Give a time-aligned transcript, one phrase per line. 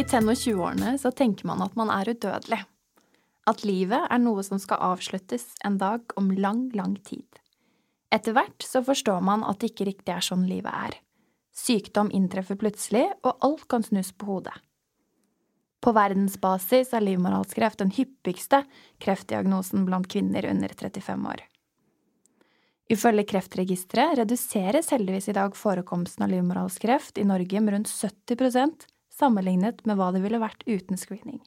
[0.00, 2.62] I tenn- og 20-årene så tenker man at man er udødelig.
[3.50, 7.26] At livet er noe som skal avsluttes en dag om lang, lang tid.
[8.08, 10.94] Etter hvert så forstår man at det ikke riktig er sånn livet er.
[11.52, 14.54] Sykdom inntreffer plutselig, og alt kan snus på hodet.
[15.84, 18.62] På verdensbasis er livmorhalskreft den hyppigste
[19.04, 21.42] kreftdiagnosen blant kvinner under 35 år.
[22.88, 28.40] Ifølge Kreftregisteret reduseres heldigvis i dag forekomsten av livmorhalskreft i Norge med rundt 70
[29.20, 31.40] sammenlignet med hva det ville vært uten screening.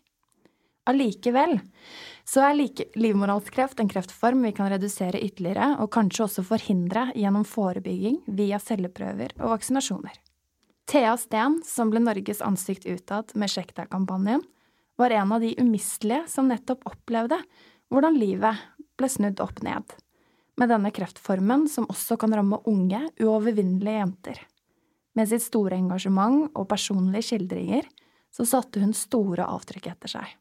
[0.90, 1.58] Allikevel
[2.28, 7.46] så er like livmorhalskreft en kreftform vi kan redusere ytterligere, og kanskje også forhindre gjennom
[7.48, 10.18] forebygging via celleprøver og vaksinasjoner.
[10.92, 14.44] Thea Steen, som ble Norges ansikt utad med Sjekk deg-kampanjen,
[15.00, 17.40] var en av de umistelige som nettopp opplevde
[17.94, 18.60] hvordan livet
[19.00, 19.96] ble snudd opp ned,
[20.60, 24.44] med denne kreftformen som også kan ramme unge, uovervinnelige jenter.
[25.14, 27.86] Med sitt store engasjement og personlige skildringer
[28.34, 30.32] så satte hun store avtrykk etter seg.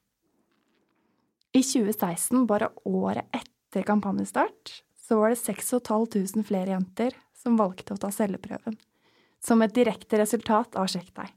[1.52, 8.00] I 2016, bare året etter kampanjestart, så var det 6500 flere jenter som valgte å
[8.00, 8.78] ta celleprøven,
[9.44, 11.34] som et direkte resultat av Sjekk deg.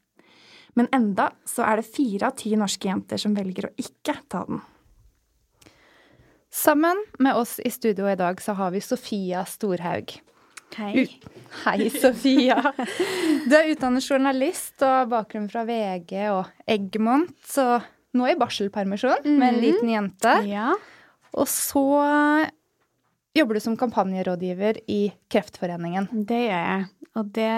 [0.76, 4.46] Men enda så er det fire av ti norske jenter som velger å ikke ta
[4.48, 4.62] den.
[6.56, 10.14] Sammen med oss i studio i dag så har vi Sofia Storhaug.
[10.76, 11.06] Hei.
[11.64, 12.58] Hei, Sofia.
[13.46, 17.78] Du er utdannet journalist og bakgrunn fra VG og Eggmont, så
[18.16, 19.38] nå i barselpermisjon mm.
[19.38, 19.64] med en mhm.
[19.64, 20.36] liten jente.
[20.50, 20.74] Ja.
[21.36, 21.86] Og så
[23.36, 25.02] jobber du som kampanjerådgiver i
[25.32, 26.10] Kreftforeningen.
[26.28, 26.86] Det gjør jeg.
[27.16, 27.50] Og det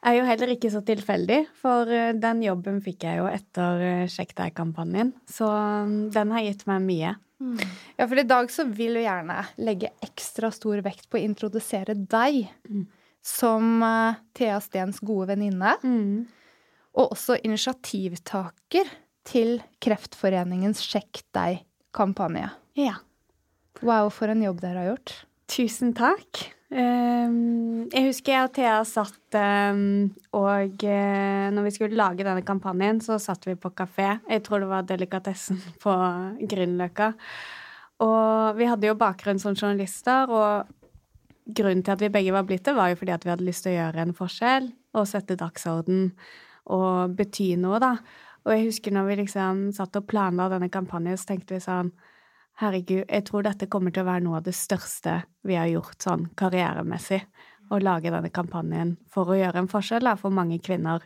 [0.00, 4.06] er jo heller ikke så tilfeldig, for eh, den jobben fikk jeg jo etter eh,
[4.10, 5.12] Sjekk deg-kampanjen.
[5.30, 7.16] Så mm, den har gitt meg mye.
[7.40, 7.60] Mm.
[7.96, 11.96] Ja, for i dag så vil du gjerne legge ekstra stor vekt på å introdusere
[11.96, 12.84] deg mm.
[13.24, 15.76] som uh, Thea Stens gode venninne.
[15.82, 16.26] Mm.
[17.00, 18.90] Og også initiativtaker
[19.26, 21.62] til Kreftforeningens Sjekk deg
[21.96, 22.50] kampanje.
[22.78, 22.98] Ja.
[23.80, 25.14] Wow, for en jobb dere har gjort.
[25.50, 26.44] Tusen takk.
[26.70, 29.80] Um, jeg husker jeg og Thea satt um,
[30.38, 34.20] og uh, når vi skulle lage denne kampanjen, så satt vi på kafé.
[34.30, 35.94] Jeg tror det var Delikatessen på
[36.44, 37.10] Grünerløkka.
[38.06, 40.70] Og vi hadde jo bakgrunn som journalister, og
[41.50, 43.66] grunnen til at vi begge var blitt det, var jo fordi at vi hadde lyst
[43.66, 46.12] til å gjøre en forskjell og sette dagsorden
[46.70, 47.96] og bety noe, da.
[48.46, 51.90] Og jeg husker når vi liksom satt og planla denne kampanjen, så tenkte vi sånn
[52.60, 56.04] Herregud, jeg tror dette kommer til å være noe av det største vi har gjort
[56.04, 57.22] sånn karrieremessig.
[57.70, 61.04] Å lage denne kampanjen for å gjøre en forskjell da, for mange kvinner.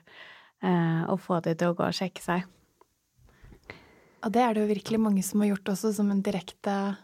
[0.65, 2.47] Eh, og få de til å gå og sjekke seg.
[4.25, 6.97] Og det er det jo virkelig mange som har gjort også, som en direkte,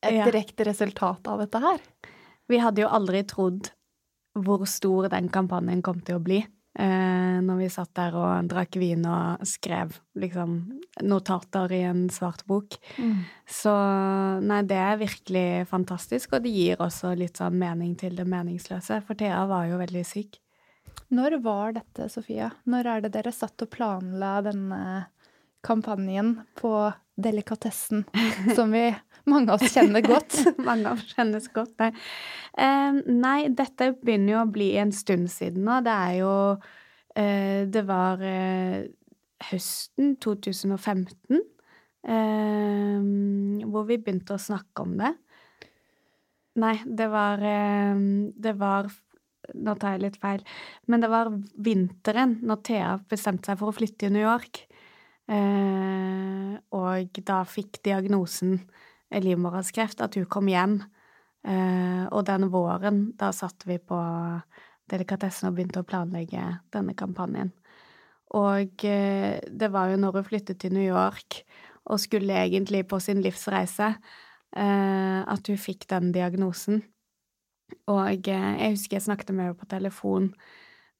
[0.00, 0.24] et Ja.
[0.24, 1.80] direkte resultat av dette her.
[2.48, 3.72] Vi hadde jo aldri trodd
[4.38, 6.46] hvor stor den kampanjen kom til å bli.
[6.78, 10.52] Eh, når vi satt der og drakk vin og skrev liksom
[11.02, 12.76] notater i en svart bok.
[13.50, 13.72] Så
[14.44, 19.00] nei, det er virkelig fantastisk, og det gir også litt sånn mening til det meningsløse.
[19.08, 20.38] For Thea var jo veldig syk.
[21.14, 22.52] Når var dette, Sofia?
[22.68, 25.08] Når er det dere satt og planla denne
[25.66, 26.72] kampanjen på
[27.18, 28.04] delikatessen,
[28.56, 28.86] som vi
[29.30, 30.36] mange av oss kjenner godt?
[30.68, 31.90] Mange av oss kjennes godt, nei.
[32.58, 35.78] Uh, nei, dette begynner jo å bli en stund siden nå.
[35.86, 38.80] Det er jo uh, Det var uh,
[39.48, 41.38] høsten 2015
[42.08, 43.04] eh,
[43.68, 45.12] hvor vi begynte å snakke om det.
[46.58, 48.88] Nei, det var Det var
[49.54, 50.42] Nå tar jeg litt feil.
[50.90, 54.58] Men det var vinteren, når Thea bestemte seg for å flytte til New York.
[55.28, 58.58] Eh, og da fikk diagnosen
[59.14, 60.80] livmorhalskreft, at hun kom hjem.
[61.48, 63.98] Eh, og den våren, da satt vi på
[64.90, 66.44] delikatessen og begynte å planlegge
[66.74, 67.52] denne kampanjen.
[68.36, 71.42] Og eh, det var jo når hun flyttet til New York
[71.88, 73.94] og skulle egentlig på sin livsreise,
[74.52, 76.82] eh, at hun fikk den diagnosen.
[77.88, 80.32] Og jeg husker jeg snakket med henne på telefon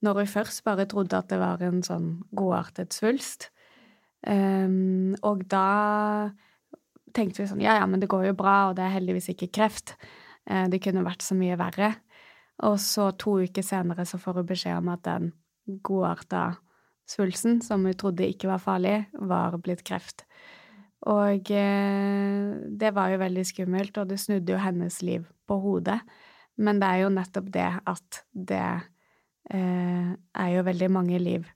[0.04, 3.48] når hun først bare trodde at det var en sånn godartet svulst.
[4.26, 6.30] Um, og da
[7.14, 9.50] tenkte vi sånn ja, ja, men det går jo bra, og det er heldigvis ikke
[9.60, 9.96] kreft.
[10.48, 11.94] Eh, det kunne vært så mye verre.
[12.66, 15.30] Og så to uker senere så får hun beskjed om at den
[15.84, 16.58] godarta
[17.08, 20.26] svulsten, som hun trodde ikke var farlig, var blitt kreft.
[21.08, 26.00] Og eh, det var jo veldig skummelt, og det snudde jo hennes liv på hodet.
[26.58, 28.66] Men det er jo nettopp det at det
[29.54, 31.46] eh, er jo veldig mange liv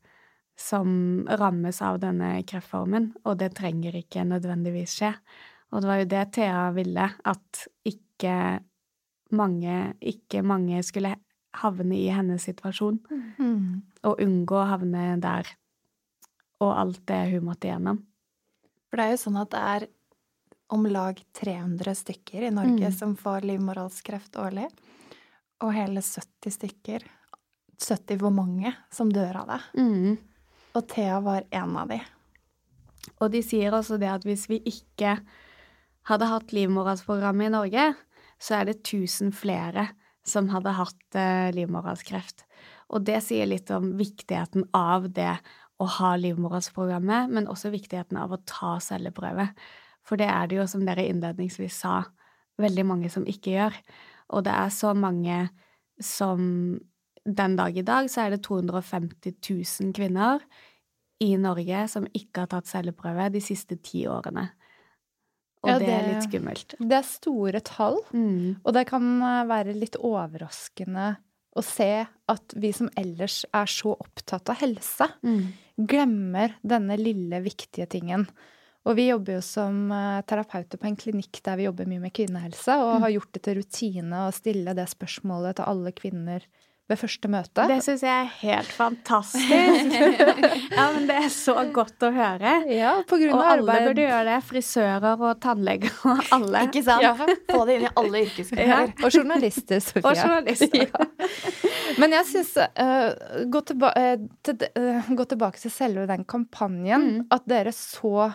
[0.62, 5.10] som rammes av denne kreftformen, og det trenger ikke nødvendigvis skje.
[5.72, 8.36] Og det var jo det Thea ville, at ikke
[9.32, 11.14] mange, ikke mange skulle
[11.62, 13.00] havne i hennes situasjon,
[14.04, 15.48] og unngå å havne der,
[16.62, 17.98] og alt det hun måtte gjennom.
[18.88, 19.86] For det er jo sånn at det er
[20.72, 22.92] om lag 300 stykker i Norge Mm.
[22.96, 24.68] som får livmorhalskreft årlig,
[25.60, 27.02] og hele 70 stykker,
[27.78, 29.60] 70 hvor mange, som dør av det.
[29.80, 30.18] Mm.
[30.76, 32.00] Og Thea var en av de.
[33.20, 35.18] Og de sier også det at hvis vi ikke
[36.08, 37.88] hadde hatt livmorhalsprogrammet i Norge,
[38.42, 39.88] så er det 1000 flere
[40.26, 42.44] som hadde hatt eh, livmorhalskreft.
[42.94, 45.34] Og det sier litt om viktigheten av det
[45.82, 49.48] å ha livmorhalsprogrammet, men også viktigheten av å ta celleprøve.
[50.06, 52.02] For det er det jo, som dere innledningsvis sa,
[52.62, 53.78] veldig mange som ikke gjør.
[54.36, 55.46] Og det er så mange
[56.02, 56.78] som
[57.24, 59.36] Den dag i dag så er det 250
[59.80, 60.42] 000 kvinner
[61.22, 64.48] i Norge som ikke har tatt celleprøve de siste ti årene.
[65.62, 66.74] Og Ja, det, er litt skummelt.
[66.80, 68.56] Det er store tall, Mm.
[68.64, 71.16] og det kan eh, være litt overraskende
[71.54, 75.52] å se at vi som ellers er så opptatt av helse, Mm.
[75.86, 78.26] glemmer denne lille, viktige tingen.
[78.84, 82.12] Og vi jobber jo som eh, terapeuter på en klinikk der vi jobber mye med
[82.12, 86.42] kvinnehelse, og har gjort det til rutine å stille det spørsmålet til alle kvinner
[86.92, 87.66] ved første møte.
[87.70, 89.48] Det syns jeg er helt fantastisk.
[90.76, 92.54] ja, men det er så godt å høre.
[92.72, 93.88] ja, på grunn Og av alle arbeid.
[93.90, 94.38] burde gjøre det.
[94.48, 96.64] Frisører og tannleger og alle.
[96.68, 97.04] Ikke sant?
[97.04, 97.14] Ja.
[97.50, 98.94] Få det inn i alle yrkesgrupper.
[99.02, 100.06] Og journalister, Sofia.
[100.08, 100.70] Og journalister.
[100.92, 101.06] Ja.
[102.00, 102.52] Men jeg syns
[103.52, 107.04] gå, tilba eh, til, uh, gå tilbake til selve den kampanjen.
[107.04, 107.24] Mm.
[107.34, 108.30] At dere så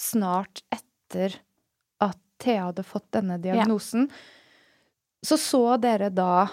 [0.00, 1.36] snart etter
[2.02, 4.08] at Thea hadde fått denne diagnosen,
[5.22, 6.48] så så dere da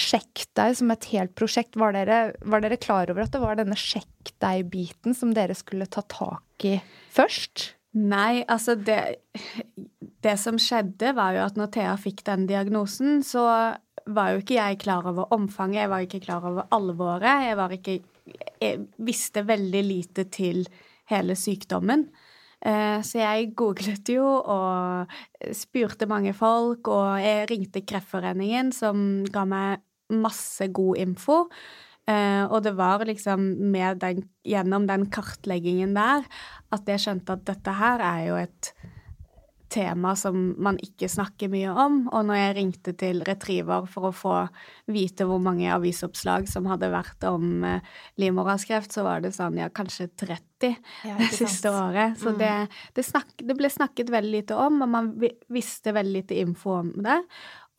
[0.00, 1.78] Sjekk deg som et helt prosjekt.
[1.78, 5.86] Var dere, var dere klar over at det var denne sjekk deg-biten som dere skulle
[5.86, 6.76] ta tak i
[7.14, 7.70] først?
[7.94, 9.20] Nei, altså det
[10.24, 13.44] Det som skjedde, var jo at når Thea fikk den diagnosen, så
[14.04, 17.44] var jo ikke jeg klar over omfanget, jeg var ikke klar over alvoret.
[17.44, 17.98] Jeg ikke
[18.60, 20.64] Jeg visste veldig lite til
[21.12, 22.08] hele sykdommen.
[22.64, 25.16] Eh, så jeg googlet jo og
[25.52, 31.44] spurte mange folk, og jeg ringte Kreftforeningen, som ga meg masse god info.
[32.04, 36.26] Uh, og det var liksom den, gjennom den kartleggingen der
[36.76, 38.68] at jeg skjønte at dette her er jo et
[39.74, 41.98] tema som man ikke snakker mye om.
[42.14, 44.34] Og når jeg ringte til Retriever for å få
[44.94, 47.80] vite hvor mange avisoppslag som hadde vært om uh,
[48.20, 50.76] livmorhalskreft, så var det sånn ja, kanskje 30
[51.08, 52.18] ja, det siste året.
[52.20, 52.38] Så mm.
[52.40, 52.52] det,
[52.96, 55.12] det, snak, det, ble snakket veldig lite om, og man
[55.52, 57.20] visste veldig lite info om det.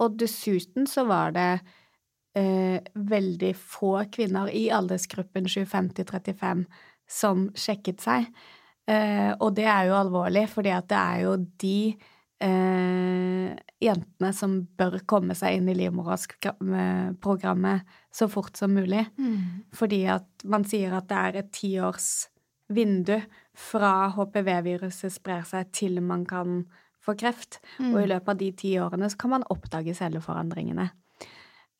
[0.03, 1.49] Og dessuten så var det
[2.35, 6.65] eh, veldig få kvinner i aldersgruppen 25 til 35
[7.07, 8.29] som sjekket seg.
[8.85, 11.79] Eh, og det er jo alvorlig, fordi at det er jo de
[12.45, 17.79] eh, jentene som bør komme seg inn i livmorhalsprogrammet
[18.13, 19.05] så fort som mulig.
[19.17, 19.37] Mm.
[19.75, 23.17] Fordi at man sier at det er et tiårsvindu
[23.55, 26.49] fra HPV-viruset sprer seg til man kan
[27.05, 27.51] få kreft.
[27.79, 27.93] Mm.
[27.93, 30.87] Og i løpet av de ti årene så kan man oppdage celleforandringene.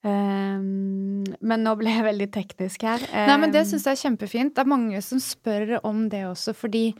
[0.05, 3.01] Um, men nå ble jeg veldig teknisk her.
[3.09, 4.53] Um, Nei, men Det syns jeg er kjempefint.
[4.53, 6.91] Det er mange som spør om det også, fordi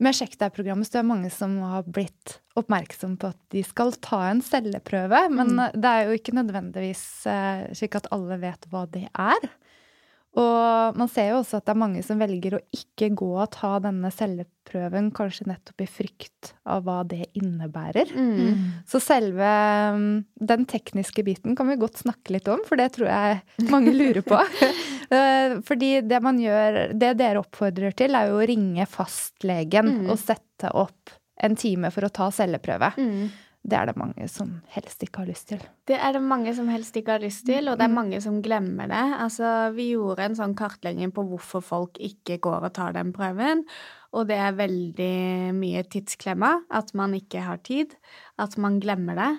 [0.00, 3.92] med Sjekk deg-programmet så er det mange som har blitt oppmerksom på at de skal
[4.04, 5.26] ta en celleprøve.
[5.32, 5.80] Men mm.
[5.80, 9.50] det er jo ikke nødvendigvis uh, slik at alle vet hva det er.
[10.38, 13.50] Og man ser jo også at det er mange som velger å ikke gå og
[13.56, 18.12] ta denne celleprøven, kanskje nettopp i frykt av hva det innebærer.
[18.14, 18.84] Mm.
[18.86, 19.48] Så selve
[19.96, 20.12] mm,
[20.52, 24.24] den tekniske biten kan vi godt snakke litt om, for det tror jeg mange lurer
[24.26, 24.38] på.
[25.10, 30.04] Eh, fordi det man gjør, det dere oppfordrer til, er jo å ringe fastlegen mm.
[30.06, 31.10] og sette opp
[31.42, 32.92] en time for å ta celleprøve.
[32.94, 33.24] Mm.
[33.60, 35.60] Det er det mange som helst ikke har lyst til.
[35.86, 38.38] Det er det mange som helst ikke har lyst til, og det er mange som
[38.42, 39.02] glemmer det.
[39.20, 43.66] Altså, vi gjorde en sånn kartlegging på hvorfor folk ikke går og tar den prøven,
[44.16, 45.12] og det er veldig
[45.58, 47.94] mye tidsklemma, at man ikke har tid,
[48.40, 49.30] at man glemmer det.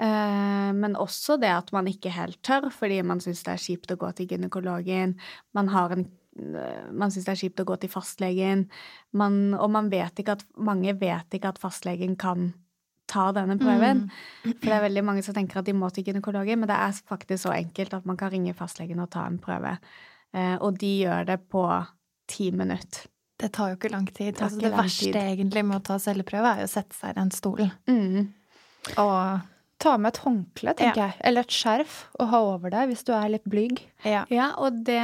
[0.00, 3.94] Eh, men også det at man ikke helt tør, fordi man syns det er kjipt
[3.94, 5.18] å gå til gynekologen.
[5.54, 6.06] Man en
[6.38, 8.68] eh, man syns det er kjipt å gå til fastlegen,
[9.12, 12.54] man, og man vet ikke at, mange vet ikke at fastlegen kan
[13.10, 14.06] ta denne prøven.
[14.06, 14.54] Mm.
[14.58, 17.00] For det er veldig mange som tenker at de må til gynekologen, men det er
[17.08, 19.76] faktisk så enkelt at man kan ringe fastlegen og ta en prøve.
[20.34, 21.64] Eh, og de gjør det på
[22.30, 23.08] ti minutter.
[23.40, 24.32] Det tar jo ikke lang tid.
[24.36, 25.16] Det, altså, det verste tid.
[25.18, 27.72] egentlig med å ta celleprøve er jo å sette seg i den stolen.
[27.90, 28.30] Mm.
[29.02, 31.08] Og Ta med et håndkle, tenker ja.
[31.10, 31.20] jeg.
[31.28, 33.82] Eller et skjerf å ha over deg hvis du er litt blyg.
[34.04, 35.00] Ja, ja og det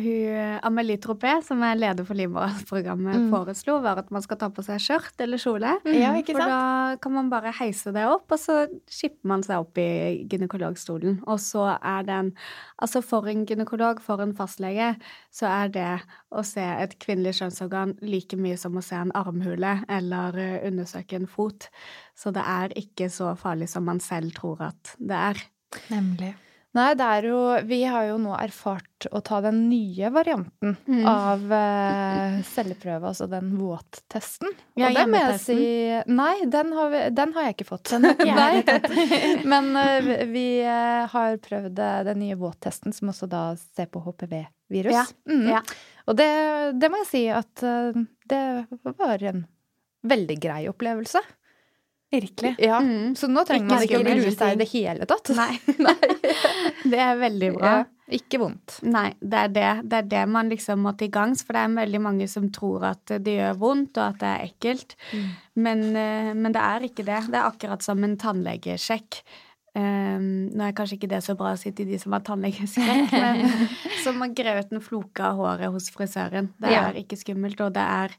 [0.00, 3.28] hun Amelie Tropé, som er leder for Livmorhalsprogrammet, mm.
[3.32, 5.76] foreslo, var at man skal ta på seg skjørt eller kjole.
[5.86, 5.94] Mm.
[5.94, 6.42] Ja, ikke sant?
[6.42, 9.90] For da kan man bare heise det opp, og så skipper man seg opp i
[10.30, 11.20] gynekologstolen.
[11.30, 12.34] Og så er den
[12.80, 14.94] Altså for en gynekolog, for en fastlege,
[15.28, 15.88] så er det
[16.32, 21.28] å se et kvinnelig kjønnsorgan like mye som å se en armhule eller undersøke en
[21.28, 21.68] fot.
[22.20, 25.42] Så det er ikke så farlig som man selv tror at det er.
[25.88, 26.34] Nemlig.
[26.76, 31.00] Nei, det er jo Vi har jo nå erfart å ta den nye varianten mm.
[31.08, 34.52] av uh, celleprøve, altså den våttesten.
[34.78, 35.56] Ja, og den må jeg si
[36.12, 37.90] Nei, den har, vi, den har jeg ikke fått.
[37.90, 38.86] Den har ikke jeg tatt.
[39.52, 44.94] Men uh, vi uh, har prøvd den nye våttesten, som også da ser på HPV-virus.
[44.94, 45.08] Ja.
[45.32, 45.48] Mm.
[45.56, 45.64] ja.
[46.06, 46.30] Og det,
[46.78, 47.66] det, må jeg si at
[48.30, 48.44] det
[48.98, 49.44] var en
[50.10, 51.22] veldig grei opplevelse.
[52.10, 52.56] Virkelig.
[52.58, 53.14] Ja, mm.
[53.14, 55.30] Så nå trenger man ikke å grue seg i det hele tatt.
[55.36, 55.52] Nei.
[56.92, 57.74] det er veldig bra.
[57.76, 58.80] Ja, ikke vondt.
[58.82, 59.68] Nei, det er det.
[59.86, 62.88] Det er det man liksom må til gangs, for det er veldig mange som tror
[62.90, 64.96] at det gjør vondt, og at det er ekkelt.
[65.12, 65.28] Mm.
[65.66, 67.20] Men, eh, men, det er ikke det.
[67.30, 69.22] Det er akkurat som en tannlegesjekk.
[69.70, 73.12] Um, nå er kanskje ikke det så bra å si til de som har tannlegeskrekk,
[73.14, 73.68] men
[74.04, 76.50] som å grave ut en floke av håret hos frisøren.
[76.58, 77.04] Det er ja.
[77.04, 78.16] ikke skummelt, og det er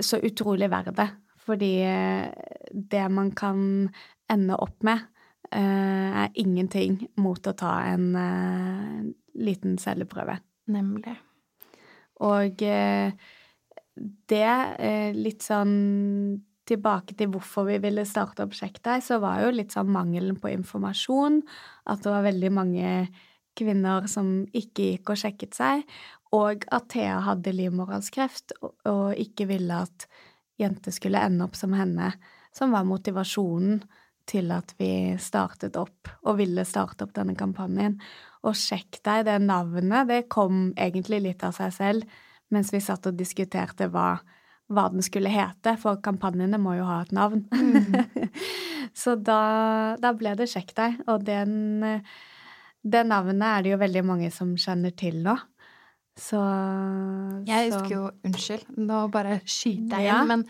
[0.00, 1.10] så utrolig verdt det.
[1.42, 2.30] Fordi eh,
[2.72, 3.88] det man kan
[4.30, 5.00] ende opp med,
[5.50, 9.10] eh, er ingenting mot å ta en eh,
[9.42, 10.38] liten celleprøve.
[10.72, 11.16] Nemlig.
[12.22, 12.62] Og
[14.30, 14.50] det,
[15.18, 15.72] litt sånn
[16.70, 20.38] tilbake til hvorfor vi ville starte opp Sjekk deg, så var jo litt sånn mangelen
[20.38, 21.40] på informasjon.
[21.90, 22.92] At det var veldig mange
[23.58, 25.82] kvinner som ikke gikk og sjekket seg.
[26.32, 30.06] Og at Thea hadde livmorhalskreft og ikke ville at
[30.62, 32.12] jente skulle ende opp som henne,
[32.54, 33.82] som var motivasjonen
[34.28, 37.98] til at vi startet opp og ville starte opp denne kampanjen.
[38.46, 42.20] Og sjekk deg, det navnet, det kom egentlig litt av seg selv
[42.52, 44.18] mens vi satt og diskuterte hva,
[44.72, 47.46] hva den skulle hete, for kampanjene må jo ha et navn.
[47.48, 48.28] Mm.
[49.02, 51.54] Så da, da, ble det Sjekk deg, og den,
[52.84, 55.38] det navnet er det jo veldig mange som kjenner til nå.
[56.18, 56.38] Så
[57.46, 60.20] Jeg så- husker jo Unnskyld, nå bare skyter jeg Ja.
[60.20, 60.44] inn, men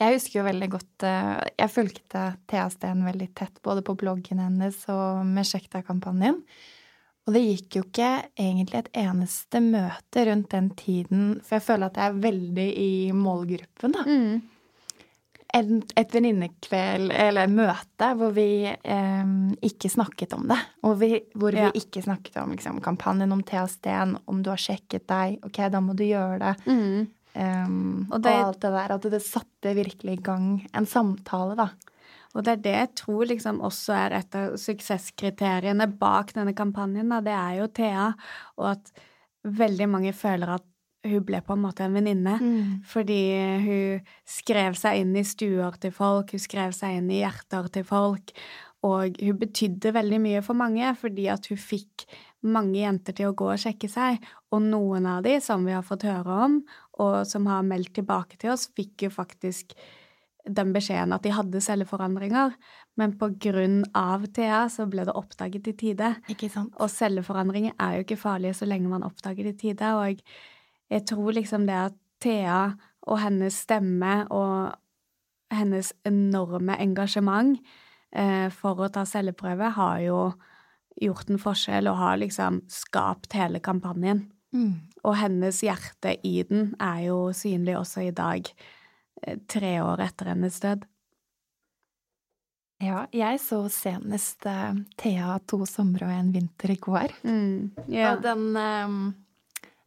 [0.00, 4.38] jeg husker jo veldig godt eh, Jeg fulgte Thea Steen veldig tett, både på bloggen
[4.38, 6.42] hennes og med Sjekk deg-kampanjen.
[7.26, 11.86] Og det gikk jo ikke egentlig et eneste møte rundt den tiden, for jeg føler
[11.86, 14.04] at jeg er veldig i målgruppen, da.
[14.04, 14.42] Mm.
[15.56, 19.30] En, et venninnekveld, eller møte, hvor vi eh,
[19.64, 20.58] ikke snakket om det.
[20.84, 21.70] Og vi, hvor Ja.
[21.72, 25.62] vi ikke snakket om liksom, kampanjen om Thea Steen, om du har sjekket deg, ok,
[25.72, 26.54] da må du gjøre det.
[26.68, 27.08] Mm.
[27.38, 28.92] Um, Og og, alt det der.
[28.98, 31.68] At det satte virkelig i gang en samtale, da.
[32.36, 37.08] Og det er det jeg tror liksom også er et av suksesskriteriene bak denne kampanjen.
[37.08, 37.22] Da.
[37.24, 38.08] Det er jo Thea,
[38.58, 38.92] og at
[39.48, 40.67] veldig mange føler at
[41.06, 42.36] hun ble på en måte en venninne.
[42.88, 43.20] Fordi
[43.64, 47.86] hun skrev seg inn i stuer til folk, hun skrev seg inn i hjerter til
[47.86, 48.32] folk.
[48.86, 52.06] Og hun betydde veldig mye for mange, fordi at hun fikk
[52.46, 54.20] mange jenter til å gå og sjekke seg.
[54.54, 56.60] Og noen av de, som vi har fått høre om,
[57.02, 59.74] og som har meldt tilbake til oss, fikk jo faktisk
[60.48, 62.54] den beskjeden at de hadde celleforandringer.
[62.98, 66.12] Men på grunn av Thea så ble det oppdaget i tide.
[66.32, 66.72] Ikke sant?
[66.78, 69.90] Og celleforandringer er jo ikke farlige så lenge man oppdager det i tide.
[69.98, 70.22] Og
[70.88, 72.60] jeg tror liksom det at Thea
[73.08, 74.74] og hennes stemme og
[75.54, 77.56] hennes enorme engasjement
[78.12, 80.18] eh, for å ta celleprøve har jo
[80.98, 84.26] gjort en forskjell og har liksom skapt hele kampanjen.
[84.52, 84.74] Mm.
[85.04, 88.48] Og hennes hjerte i den er jo synlig også i dag,
[89.22, 90.86] eh, tre år etter hennes død.
[92.78, 97.10] Ja, jeg så senest uh, Thea to somre og en vinter i går.
[97.90, 98.12] Ja.
[98.12, 99.00] Og den um,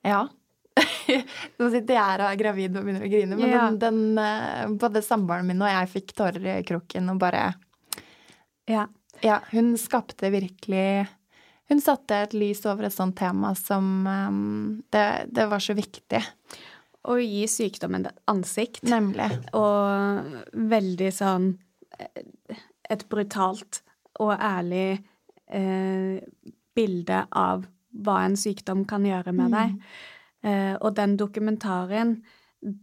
[0.03, 0.25] Ja.
[1.59, 3.63] Nå sitter jeg her og er gravid og begynner å grine, men Ja.
[3.69, 7.49] den, den eh, Både samboeren min og jeg fikk tårer i kroken og bare
[8.69, 8.85] ja.
[9.25, 11.07] Ja, hun skapte virkelig
[11.69, 16.21] Hun satte et lys over et sånt tema som um, det, det var så viktig.
[17.07, 18.83] Å gi sykdommen et ansikt.
[18.91, 19.29] Nemlig.
[19.57, 20.35] Og
[20.71, 21.47] veldig sånn
[21.97, 22.25] eh,
[22.91, 23.81] Et brutalt
[24.19, 24.99] og ærlig
[25.47, 26.19] eh,
[26.75, 27.63] bilde av
[28.03, 29.77] hva en sykdom kan gjøre med deg.
[29.79, 32.15] Eh, og den dokumentaren,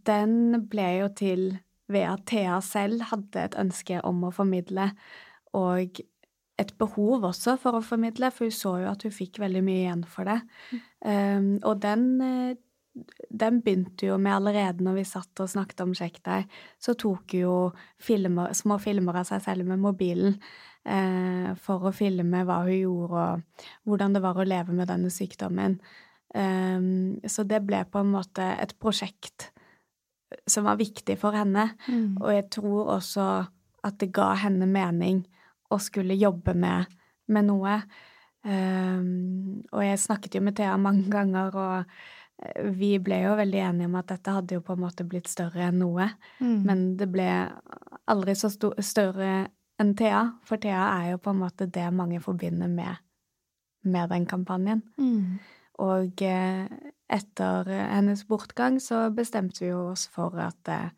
[0.07, 1.43] den ble jo til
[1.91, 4.91] ved at Thea selv hadde et ønske om å formidle,
[5.57, 5.99] og
[6.59, 9.83] et behov også for å formidle, for hun så jo at hun fikk veldig mye
[9.83, 10.39] igjen for det.
[11.03, 12.57] Um, og den eh,
[13.29, 16.49] den begynte jo med allerede når vi satt og snakket om Sjekk deg,
[16.81, 17.55] så tok hun jo
[18.01, 20.35] filmer, små filmer av seg selv med mobilen
[20.83, 25.11] eh, for å filme hva hun gjorde og hvordan det var å leve med denne
[25.13, 25.79] sykdommen.
[26.35, 29.49] Um, så det ble på en måte et prosjekt
[30.45, 32.17] som var viktig for henne, Mm.
[32.21, 33.47] og jeg tror også
[33.83, 35.23] at det ga henne mening
[35.71, 36.85] å skulle jobbe med,
[37.27, 37.79] med noe.
[38.43, 41.85] Um, og jeg snakket jo med Thea mange ganger, og
[42.45, 45.27] eh, vi ble jo veldig enige om at dette hadde jo på en måte blitt
[45.27, 46.07] større enn noe.
[46.39, 46.57] Mm.
[46.65, 47.27] Men det ble
[48.09, 49.47] aldri så større
[49.79, 53.01] enn Thea, for Thea er jo på en måte det mange forbinder med,
[53.83, 54.83] med den kampanjen.
[54.99, 55.39] Mm.
[55.79, 56.65] Og eh,
[57.09, 60.89] etter hennes bortgang så bestemte vi oss for at eh,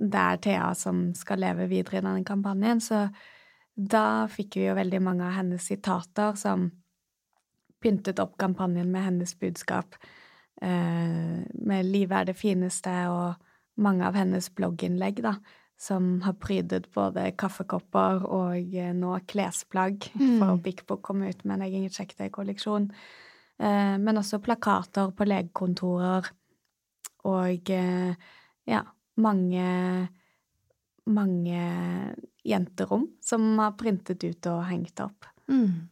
[0.00, 3.08] det er Thea som skal leve videre i denne kampanjen, så
[3.76, 6.70] da fikk vi jo veldig mange av hennes sitater som
[7.80, 9.96] pyntet opp kampanjen med hennes budskap,
[10.62, 13.34] eh, med 'Livet er det fineste' og
[13.76, 15.34] mange av hennes blogginnlegg, da,
[15.78, 18.56] som har prydet både kaffekopper og
[18.94, 20.62] nå klesplagg, for Mm.
[20.62, 21.84] Bik Bok kom ut med en egen.
[21.84, 23.29] Eh,
[24.00, 26.30] men også plakater på legekontorer
[27.28, 28.14] og eh,
[28.70, 28.82] ja,
[29.20, 30.08] mange
[31.10, 31.62] mange
[32.46, 35.26] jenterom som har printet ut og hengt opp.
[35.50, 35.88] Mm.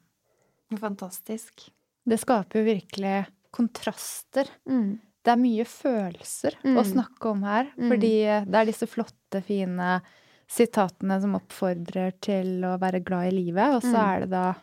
[0.79, 1.67] Fantastisk.
[2.09, 3.17] Det skaper jo virkelig
[3.53, 4.49] kontraster.
[4.69, 4.99] Mm.
[5.25, 6.85] Det er mye følelser å Mm.
[6.93, 7.89] snakke om her, Mm.
[7.91, 8.15] fordi
[8.47, 10.01] det er disse flotte, fine
[10.49, 14.09] sitatene som oppfordrer til å være glad i livet, og så Mm.
[14.09, 14.55] er det da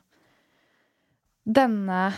[1.45, 2.13] denne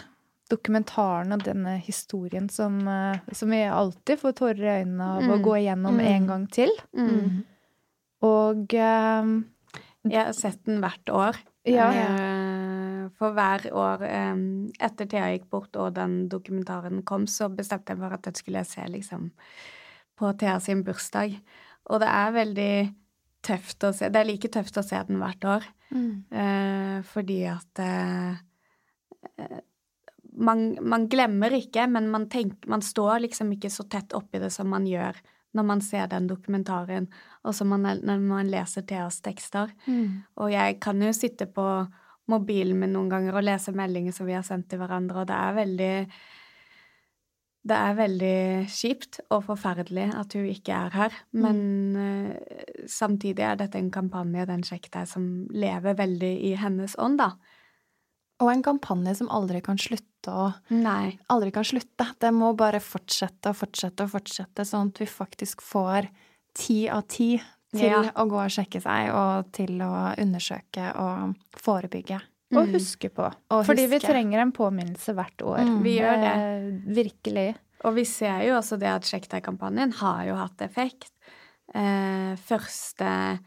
[0.50, 5.36] dokumentaren og denne historien som, eh, som vi alltid får tårer i øynene av å
[5.38, 5.44] Mm.
[5.44, 6.06] gå igjennom Mm.
[6.08, 6.70] en gang til.
[6.96, 7.44] Mm.
[8.22, 9.42] Og eh,
[10.08, 11.36] Jeg har sett den hvert år.
[11.66, 11.90] Ja.
[11.92, 14.02] Eh, For hver år
[14.34, 18.22] um, etter Thea gikk bort og den dokumentaren kom, så bestemte jeg meg for at
[18.24, 19.32] det skulle jeg se liksom
[20.20, 21.40] på Thea sin bursdag.
[21.90, 22.96] Og det er veldig
[23.44, 24.10] tøft å se.
[24.10, 25.64] Det er like tøft å se den hvert år.
[25.92, 26.24] Mm.
[26.32, 28.36] Uh, fordi at eh,
[30.38, 34.52] man, man glemmer ikke, men man, tenker, man står liksom ikke så tett oppi det
[34.54, 35.20] som man gjør
[35.58, 37.08] når man ser den dokumentaren,
[37.48, 39.72] og som man, når man leser Theas tekster.
[39.88, 40.28] Mm.
[40.38, 41.66] Og jeg kan jo sitte på
[42.30, 45.38] mobilen min noen ganger og lese meldinger som vi har sendt til hverandre, og det
[45.38, 45.94] er veldig
[47.68, 48.38] det er veldig
[48.72, 51.58] kjipt og forferdelig at hun ikke er her, men
[52.00, 57.20] eh, samtidig er dette en kampanje, den Sjekk deg, som lever veldig i hennes ånd,
[57.20, 57.34] da.
[58.40, 61.18] Og en kampanje som aldri kan slutte å Nei.
[61.34, 62.06] Aldri kan slutte.
[62.20, 66.10] Det må bare fortsette og fortsette og fortsette, sånn at vi faktisk får
[66.58, 67.38] ti av ti
[67.74, 68.04] til Ja.
[68.16, 72.22] å gå og sjekke seg, og til å undersøke og forebygge.
[72.54, 72.74] Og Mm.
[72.74, 73.26] huske på.
[73.52, 75.60] Og Fordi vi trenger en påminnelse hvert år.
[75.66, 75.82] Mm.
[75.84, 76.36] Vi gjør det.
[76.36, 77.56] Eh, Virkelig.
[77.84, 81.12] Og vi ser jo også det at Sjekk deg-kampanjen har jo hatt effekt.
[81.76, 83.40] Eh, første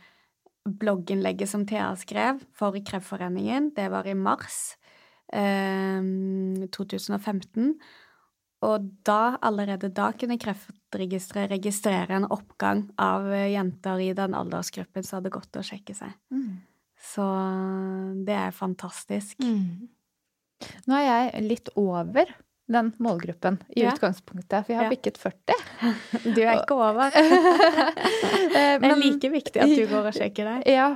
[0.68, 4.76] blogginnlegget som Thea skrev for Kreftforeningen, det var i mars
[5.30, 7.74] 2015.
[8.66, 15.06] Og da, allerede da, kunne Kreftregisteret registrere en oppgang av eh, jenter i den aldersgruppen
[15.06, 16.12] som hadde gått og sjekket seg.
[17.00, 17.24] Så
[18.26, 19.40] det er fantastisk.
[19.40, 19.88] Mm.
[20.90, 22.28] Nå er jeg litt over
[22.70, 23.90] den målgruppen i Ja.
[23.92, 24.90] utgangspunktet, for jeg har Ja.
[24.94, 25.56] bikket 40.
[26.34, 27.10] Du er ikke over.
[28.80, 30.66] Men, Det er like viktig at du går og sjekker deg.
[30.70, 30.88] Ja,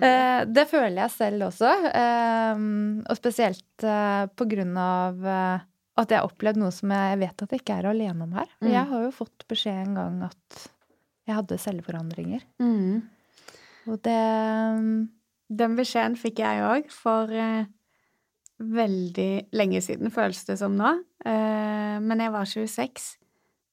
[0.00, 1.70] eh, det føler jeg selv også.
[1.94, 2.62] eh,
[3.10, 5.66] Og spesielt eh, på grunn av eh,
[6.00, 8.48] at jeg har opplevd noe som jeg vet at jeg ikke er alene om her.
[8.62, 8.70] Mm.
[8.72, 10.68] Jeg har jo fått beskjed en gang at
[11.28, 12.42] jeg hadde celleforandringer.
[12.58, 13.02] Mm.
[13.86, 15.08] Og det
[15.50, 17.64] Den beskjeden fikk jeg òg for eh,
[18.60, 20.90] veldig lenge siden, føles det som nå.
[21.24, 23.16] Eh, men jeg var 26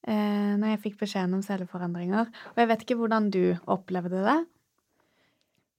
[0.08, 2.30] eh, når jeg fikk beskjeden om celleforandringer.
[2.54, 4.38] Og jeg vet ikke hvordan du opplevde det.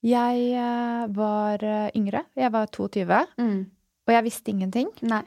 [0.06, 1.64] Jeg eh, var
[1.96, 2.24] yngre.
[2.38, 3.66] Jeg var 22, Mm.
[4.06, 4.88] og jeg visste ingenting.
[5.02, 5.22] Nei.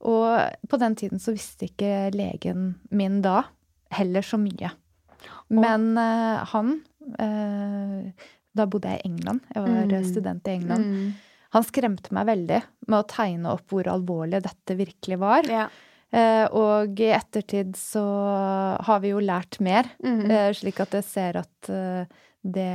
[0.00, 3.42] Og på den tiden så visste ikke legen min da
[3.96, 4.72] heller så mye.
[5.50, 6.82] Men eh, han
[8.56, 9.40] Da bodde jeg i England.
[9.54, 10.04] Jeg var Mm.
[10.04, 10.84] student i England.
[10.84, 11.12] Mm.
[11.56, 15.48] Han skremte meg veldig med å tegne opp hvor alvorlig dette virkelig var.
[15.48, 15.66] Ja.
[16.12, 18.04] Eh, og i ettertid så
[18.86, 20.30] har vi jo lært mer, Mm.
[20.30, 22.04] eh, slik at jeg ser at eh,
[22.46, 22.68] det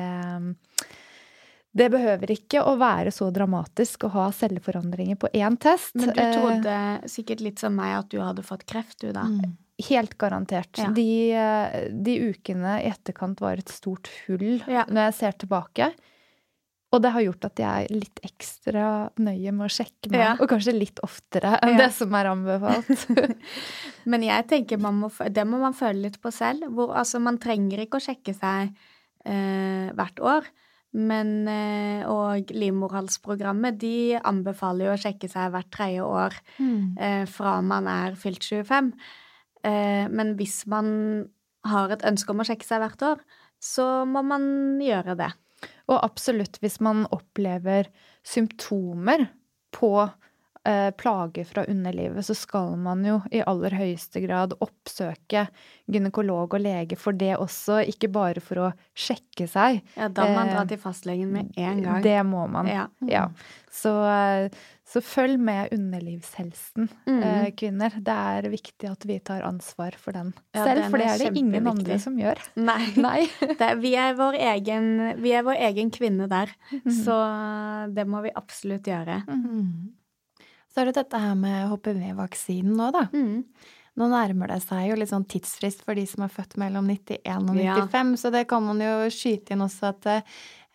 [1.73, 5.93] det behøver ikke å være så dramatisk å ha celleforandringer på én test.
[5.95, 6.73] Men du Eh, trodde
[7.07, 9.23] sikkert litt som meg at du hadde fått kreft, du, da.
[9.23, 9.53] Mm.
[9.87, 10.77] Helt garantert.
[10.77, 10.89] Ja.
[10.91, 14.83] De, eh, de ukene i etterkant var et stort hull Ja.
[14.89, 15.93] når jeg ser tilbake.
[16.91, 18.85] Og det har gjort at jeg er litt ekstra
[19.23, 20.31] nøye med å sjekke meg, Ja.
[20.39, 21.85] og kanskje litt oftere enn Ja.
[21.85, 23.05] det som er anbefalt.
[24.11, 26.67] Men jeg tenker man må, det må man føle litt på selv.
[26.75, 28.73] Hvor, altså, man trenger ikke å sjekke seg
[29.25, 30.43] eh, hvert år.
[30.93, 36.97] Men, eh, og livmorhalsprogrammet de anbefaler jo å sjekke seg hvert tredje år Mm.
[36.99, 38.91] eh, fra man er fylt 25.
[39.63, 41.29] Eh, men hvis man
[41.63, 43.19] har et ønske om å sjekke seg hvert år,
[43.61, 45.31] så må man gjøre det.
[45.91, 47.89] Og absolutt, hvis man opplever
[48.23, 49.27] symptomer
[49.75, 49.93] på
[50.61, 55.47] plager fra underlivet, så skal man jo i aller høyeste grad oppsøke
[55.89, 59.81] gynekolog og lege for det også, ikke bare for å sjekke seg.
[59.97, 62.03] Ja, da må man Eh, dra til fastlegen med en gang.
[62.03, 62.67] Det må man.
[62.67, 62.87] Ja.
[63.07, 63.29] Ja.
[63.71, 64.49] Så, eh,
[64.85, 67.95] så følg med underlivshelsen, eh, kvinner.
[67.95, 71.17] Det er viktig at vi tar ansvar for den Ja, selv, den for det er
[71.17, 72.37] det ingen andre som gjør.
[72.55, 72.93] Nei.
[73.07, 73.29] Nei.
[73.61, 76.91] Det, vi, er vår egen, vi er vår egen kvinne der, mm.
[77.05, 77.15] så
[77.93, 79.23] det må vi absolutt gjøre.
[79.27, 79.93] Mm.
[80.71, 83.05] Så er det dette her med HPV-vaksinen nå, da.
[83.11, 83.43] Mm.
[83.99, 87.49] Nå nærmer det seg jo litt sånn tidsfrist for de som er født mellom 91
[87.51, 87.75] og Ja.
[87.83, 90.07] 95, så det kan man jo skyte inn også at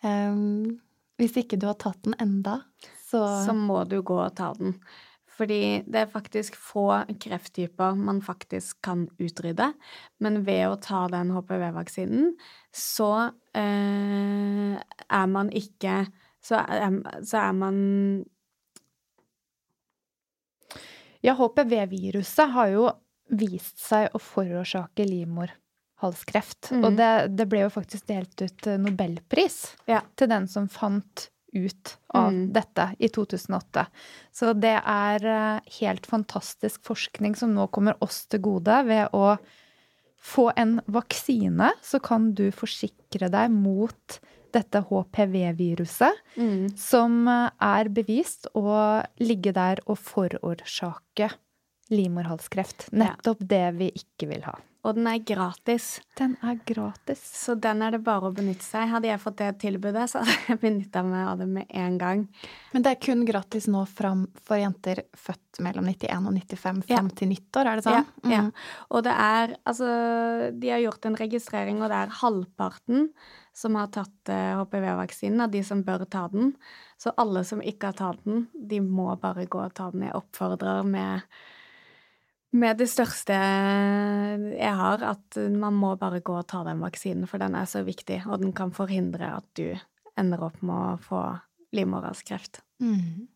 [0.05, 0.77] um,
[1.17, 2.61] hvis ikke du har tatt den enda,
[3.07, 4.73] så, Så må du gå og ta den.
[5.37, 9.69] Fordi det er faktisk få krefttyper man faktisk kan utrydde.
[10.19, 12.33] Men ved å ta den HPV-vaksinen,
[12.73, 16.01] så eh, er man ikke
[16.43, 17.77] så er, så er man
[21.25, 22.89] Ja, HPV-viruset har jo
[23.27, 26.71] vist seg å forårsake livmorhalskreft.
[26.71, 26.83] Mm.
[26.85, 30.03] Og det, det ble jo faktisk delt ut eh, nobelpris Ja.
[30.15, 32.41] til den som fant ut av mm.
[32.53, 33.85] dette i 2008.
[34.35, 39.37] Så det er eh, helt fantastisk forskning som nå kommer oss til gode ved å
[40.27, 44.19] få en vaksine, så kan du forsikre deg mot
[44.55, 48.69] dette HPV-viruset mm, som er bevist å
[49.21, 51.29] ligge der og forårsake
[51.93, 52.89] livmorhalskreft.
[52.91, 54.55] Nettopp det vi ikke vil ha.
[54.87, 55.97] Og den er gratis.
[56.15, 57.19] Den er gratis.
[57.19, 58.85] Så den er det bare å benytte seg.
[58.87, 62.21] Hadde jeg fått det tilbudet, så hadde jeg benytta meg av det med en gang.
[62.71, 67.01] Men det er kun gratis nå fram for jenter født mellom 91 og 95 Ja.
[67.01, 67.97] fram til nyttår, er det sånn?
[67.97, 68.45] Ja, ja.
[68.45, 68.53] Mm.
[68.95, 69.89] Og det er Altså,
[70.55, 73.09] de har gjort en registrering, og det er halvparten
[73.57, 76.53] som har tatt eh, HPV-vaksinen, av de som bør ta den.
[77.01, 80.05] Så alle som ikke har tatt den, de må bare gå og ta den.
[80.07, 81.25] Jeg oppfordrer med
[82.55, 87.41] med det største jeg har, at man må bare gå og ta den vaksinen, for
[87.43, 89.73] den er så viktig, og den kan forhindre at du
[90.17, 91.23] ender opp med å få
[91.75, 92.61] livmorhalskreft.
[92.83, 93.27] Mm.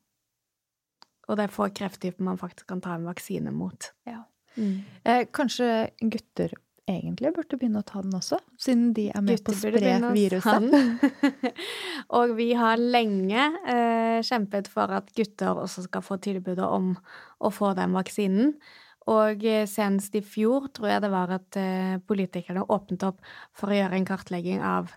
[1.27, 3.91] Og det er få krefttyper man faktisk kan ta en vaksine mot.
[4.07, 4.23] Ja.
[4.55, 4.81] Mm.
[5.07, 6.53] Eh, kanskje gutter
[6.91, 10.11] egentlig burde begynne å ta den også, siden de er med gutter på å spre
[10.15, 11.51] viruset?
[12.19, 16.93] og vi har lenge eh, kjempet for at gutter også skal få tilbudet om
[17.39, 18.55] å få den vaksinen.
[19.09, 23.23] Og eh, senest i fjor tror jeg det var at eh, politikerne åpnet opp
[23.57, 24.91] for å gjøre en kartlegging av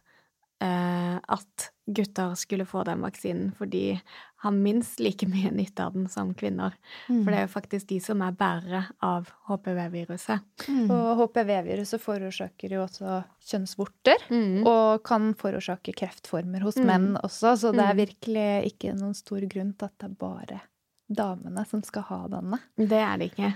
[0.64, 3.98] eh, at gutter skulle få den vaksinen, for de
[4.44, 6.76] har minst like mye nytte av den som kvinner.
[7.08, 7.22] Mm.
[7.22, 10.44] For det er jo faktisk de som er bærere av HPV-viruset.
[10.68, 10.90] Mm.
[10.92, 14.64] Og HPV-viruset forårsaker jo også kjønnsvorter, mm.
[14.68, 16.86] og kan forårsake kreftformer hos mm.
[16.88, 18.02] menn også, så det er mm.
[18.04, 20.60] virkelig ikke noen stor grunn til at det er bare
[21.04, 22.60] damene som skal ha denne.
[22.76, 23.54] Det er det ikke.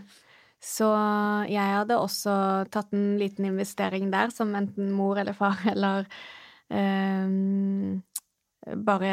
[0.59, 0.89] Så
[1.47, 2.33] jeg hadde også
[2.75, 6.09] tatt en liten investering der, som enten mor eller far eller
[6.75, 7.31] eh,
[8.89, 9.13] bare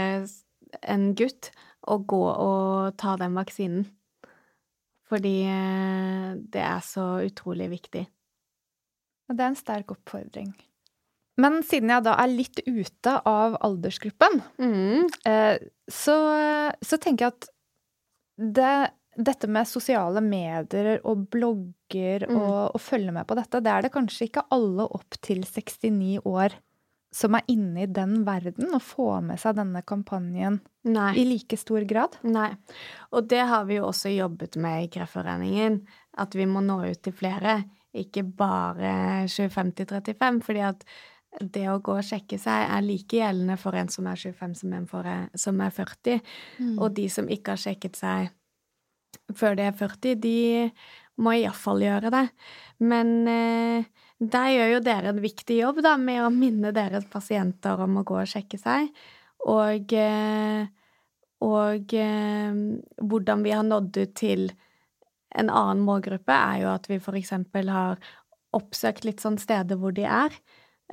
[0.81, 1.51] en gutt,
[1.86, 3.86] å gå og ta den vaksinen.
[5.05, 8.05] Fordi uh, det er så utrolig viktig.
[9.29, 10.49] Og det er en sterk oppfordring.
[11.41, 15.05] Men siden jeg da er litt ute av aldersgruppen, mm.
[15.27, 15.55] uh,
[15.91, 16.17] så,
[16.81, 17.49] så tenker jeg at
[18.55, 18.75] det
[19.15, 22.36] dette med sosiale medier og blogger mm.
[22.36, 26.19] og å følge med på dette, det er det kanskje ikke alle opp til 69
[26.28, 26.58] år
[27.15, 31.13] som er inne i den verden og får med seg denne kampanjen Nei.
[31.15, 32.17] i like stor grad?
[32.28, 32.49] Nei.
[33.15, 35.80] Og det har vi jo også jobbet med i Kreftforeningen.
[36.19, 37.62] At vi må nå ut til flere,
[37.95, 38.91] ikke bare
[39.32, 40.84] 25-35, fordi at
[41.39, 44.75] det å gå og sjekke seg er like gjeldende for en som er 25 som
[44.75, 45.08] en for,
[45.39, 46.19] som er 40.
[46.60, 46.75] Mm.
[46.80, 48.32] Og de som ikke har sjekket seg
[49.36, 50.38] før de er 40, de
[51.21, 52.25] må iallfall gjøre det.
[52.84, 53.88] Men eh,
[54.19, 58.06] der gjør jo dere en viktig jobb, da, med å minne deres pasienter om å
[58.08, 58.91] gå og sjekke seg.
[59.45, 60.67] Og, eh,
[61.45, 62.62] og eh,
[63.01, 64.47] hvordan vi har nådd ut til
[65.36, 67.99] en annen målgruppe, er jo at vi eksempel har
[68.56, 70.32] oppsøkt litt sånn steder hvor de er.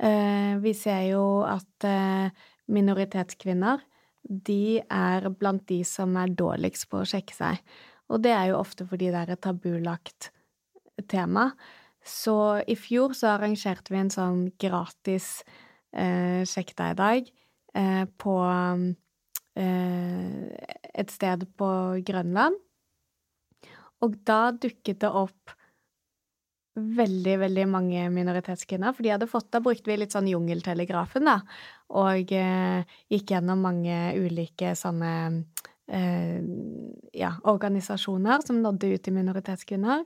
[0.01, 2.27] Eh, vi ser jo at eh,
[2.73, 3.83] minoritetskvinner,
[4.23, 7.59] de er blant de som er dårligst på å sjekke seg.
[8.13, 10.29] Og det er jo ofte fordi det er et tabulagt
[11.09, 11.49] tema.
[12.03, 12.35] Så
[12.69, 15.39] i fjor så arrangerte vi en sånn gratis
[15.95, 17.31] eh, Sjekk deg i dag
[17.79, 18.35] eh, på
[19.55, 21.71] eh, et sted på
[22.05, 22.59] Grønland.
[24.03, 25.55] Og da dukket det opp
[26.73, 28.95] veldig, veldig mange minoritetskvinner.
[28.95, 31.39] For de hadde fått, da brukte vi litt sånn Jungeltelegrafen, da.
[32.03, 35.13] Og eh, gikk gjennom mange ulike sånne
[35.91, 36.39] eh,
[37.17, 40.05] ja, organisasjoner som nådde ut til minoritetskvinner.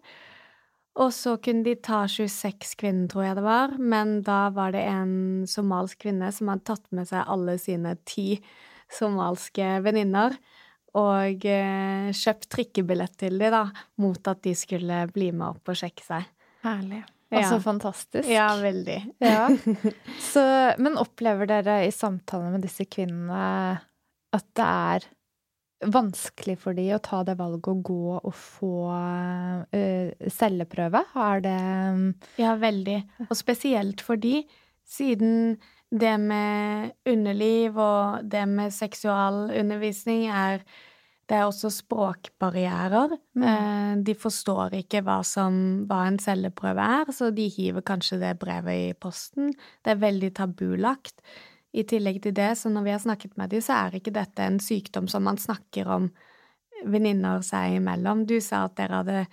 [0.97, 4.81] Og så kunne de ta 26 kvinner, tror jeg det var, men da var det
[4.89, 8.39] en somalsk kvinne som hadde tatt med seg alle sine ti
[8.89, 10.37] somalske venninner
[10.97, 15.77] og eh, kjøpt trikkebillett til dem, da, mot at de skulle bli med opp og
[15.77, 16.25] sjekke seg.
[16.65, 17.03] Herlig.
[17.27, 17.61] Altså ja.
[17.61, 18.29] fantastisk.
[18.31, 18.97] Ja, veldig.
[19.19, 19.49] Ja.
[20.31, 20.41] Så,
[20.79, 23.77] men opplever dere i samtale med disse kvinnene
[24.37, 25.07] at det er
[25.85, 31.03] vanskelig for de å ta det valget å gå og få uh, celleprøve?
[31.27, 31.57] Er det
[31.93, 32.05] um,
[32.41, 32.99] Ja, veldig.
[33.29, 34.41] Og spesielt for de,
[34.87, 35.57] siden
[35.91, 40.65] det med underliv og det med seksualundervisning er
[41.27, 43.17] det er også språkbarrierer.
[43.35, 43.43] Mm.
[43.51, 45.57] Eh, de forstår ikke hva, som,
[45.89, 49.51] hva en celleprøve er, så de hiver kanskje det brevet i posten.
[49.83, 51.19] Det er veldig tabulagt.
[51.77, 54.45] I tillegg til det, så når vi har snakket med dem, så er ikke dette
[54.45, 56.09] en sykdom som man snakker om
[56.85, 58.25] venninner seg imellom.
[58.29, 59.25] Du sa at dere hadde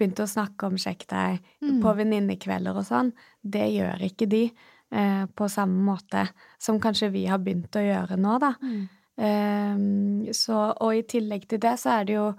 [0.00, 1.80] begynt å snakke om sjekk deg mm.
[1.82, 3.12] på venninnekvelder og sånn.
[3.40, 6.24] Det gjør ikke de eh, på samme måte
[6.60, 8.54] som kanskje vi har begynt å gjøre nå, da.
[8.64, 8.80] Mm.
[9.20, 12.30] Eh, så, og i tillegg til det, så er det jo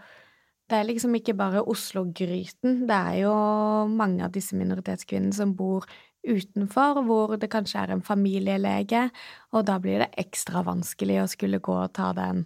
[0.71, 2.85] det er liksom ikke bare Oslo-gryten.
[2.87, 3.33] Det er jo
[3.91, 5.83] mange av disse minoritetskvinnene som bor
[6.27, 9.07] utenfor, hvor det kanskje er en familielege,
[9.51, 12.43] og da blir det ekstra vanskelig å skulle gå og ta den,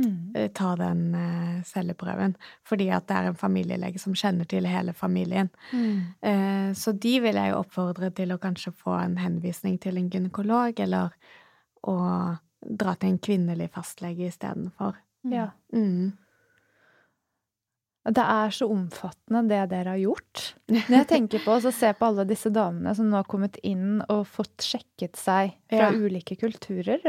[0.00, 0.14] mm.
[0.34, 2.36] Eh, ta den uh, celleprøven,
[2.66, 5.50] fordi at det er en familielege som kjenner til hele familien.
[5.72, 5.98] Mm.
[6.24, 10.08] Uh, så de vil jeg jo oppfordre til å kanskje få en henvisning til en
[10.12, 11.12] gynekolog, eller
[11.88, 11.98] å
[12.58, 14.96] dra til en kvinnelig fastlege istedenfor.
[15.28, 15.50] Ja.
[15.74, 16.16] Mm.
[18.08, 20.44] Det er så omfattende, det dere har gjort.
[20.70, 24.00] Når jeg tenker på å se på alle disse damene som nå har kommet inn
[24.06, 25.92] og fått sjekket seg fra ja.
[25.92, 27.04] ulike kulturer.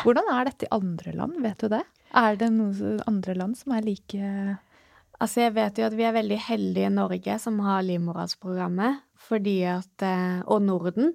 [0.00, 1.82] Hvordan er dette i andre land, vet du det?
[2.16, 4.32] Er det noen andre land som er like
[5.20, 9.58] Altså, jeg vet jo at vi er veldig heldige i Norge som har livmorhalsprogrammet, fordi
[9.68, 11.12] at eh, Og Norden.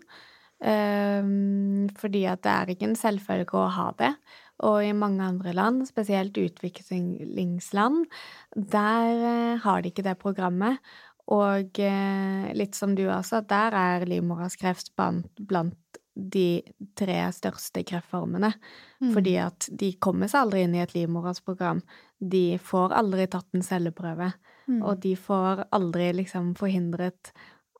[0.56, 4.14] Um, fordi at det er ikke en selvfølge å ha det.
[4.64, 8.06] Og i mange andre land, spesielt utviklingsland,
[8.56, 10.80] der uh, har de ikke det programmet.
[11.28, 16.64] Og uh, litt som du også, der er livmorhalskreft blant de
[16.96, 18.54] tre største kreftformene.
[19.04, 19.12] Mm.
[19.12, 21.82] Fordi at de kommer seg aldri inn i et livmorhalsprogram.
[22.20, 24.32] De får aldri tatt en celleprøve.
[24.70, 24.80] Mm.
[24.80, 27.34] Og de får aldri liksom forhindret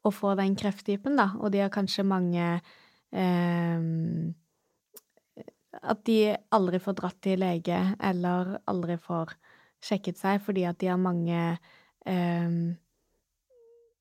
[0.06, 1.32] å få den krefttypen, da.
[1.40, 2.44] Og de har kanskje mange
[3.16, 3.80] eh,
[5.82, 9.36] At de aldri får dratt til lege, eller aldri får
[9.86, 11.42] sjekket seg fordi at de har mange
[12.08, 12.56] eh,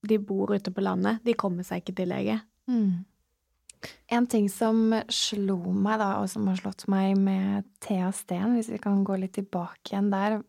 [0.05, 1.21] De bor ute på landet.
[1.25, 2.39] De kommer seg ikke til lege.
[2.69, 3.05] Mm.
[4.07, 8.71] En ting som slo meg, da, og som har slått meg med Thea Steen, hvis
[8.73, 10.39] vi kan gå litt tilbake igjen der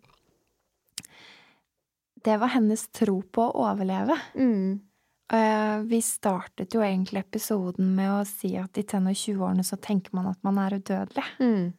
[2.26, 4.16] Det var hennes tro på å overleve.
[4.34, 4.80] Mm.
[5.26, 10.14] Vi startet jo egentlig episoden med å si at i 10- og 20-årene så tenker
[10.14, 11.24] man at man er udødelig.
[11.42, 11.72] Mm.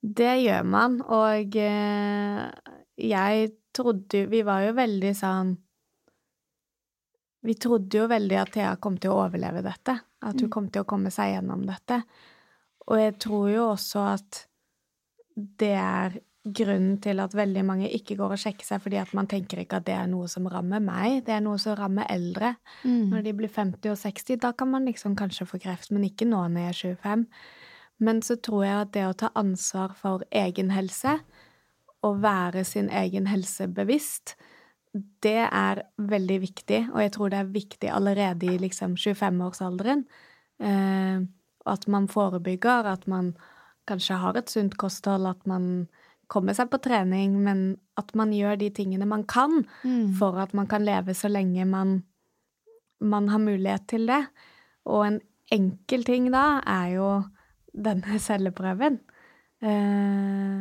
[0.00, 2.44] Det gjør man, og eh,
[2.96, 5.50] jeg trodde Vi var jo veldig sånn
[7.44, 10.54] Vi trodde jo veldig at Thea kom til å overleve dette, at hun mm.
[10.56, 12.00] kom til å komme seg gjennom dette.
[12.88, 14.40] Og jeg tror jo også at
[15.60, 19.28] det er grunnen til at veldig mange ikke går og sjekker seg, fordi at man
[19.28, 22.54] tenker ikke at det er noe som rammer meg, det er noe som rammer eldre.
[22.84, 23.10] Mm.
[23.12, 26.28] Når de blir 50 og 60, da kan man liksom kanskje få kreft, men ikke
[26.28, 27.26] nå når jeg er 25.
[28.00, 31.18] Men så tror jeg at det å ta ansvar for egen helse,
[32.00, 34.38] og være sin egen helse bevisst,
[35.22, 40.06] det er veldig viktig, og jeg tror det er viktig allerede i liksom 25-årsalderen.
[40.64, 41.20] Eh,
[41.68, 43.34] at man forebygger, at man
[43.86, 45.88] kanskje har et sunt kosthold, at man
[46.30, 47.64] komme seg på trening, men
[48.00, 50.14] at man gjør de tingene man kan mm.
[50.20, 52.00] for at man kan leve så lenge man,
[53.02, 54.22] man har mulighet til det.
[54.86, 55.20] Og en
[55.52, 57.08] enkel ting da er jo
[57.72, 59.00] denne celleprøven.
[59.60, 60.60] Eh,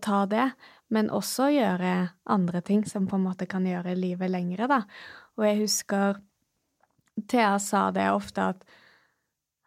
[0.00, 0.46] ta det,
[0.88, 1.92] men også gjøre
[2.32, 4.80] andre ting som på en måte kan gjøre livet lengre, da.
[5.36, 6.22] Og jeg husker
[7.30, 8.64] Thea sa det ofte at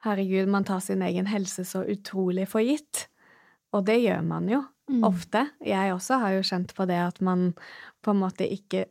[0.04, 3.08] herregud, man tar sin egen helse så utrolig for gitt.
[3.76, 4.62] Og det gjør man jo.
[4.88, 5.04] Mm.
[5.04, 5.44] Ofte.
[5.68, 7.50] Jeg også har jo kjent på det at man
[8.06, 8.86] på en måte ikke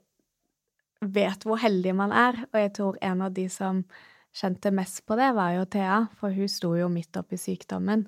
[1.01, 3.85] vet hvor heldig man er, og jeg tror en av de som
[4.37, 8.05] kjente mest på det, var jo Thea, for hun sto jo midt oppi sykdommen.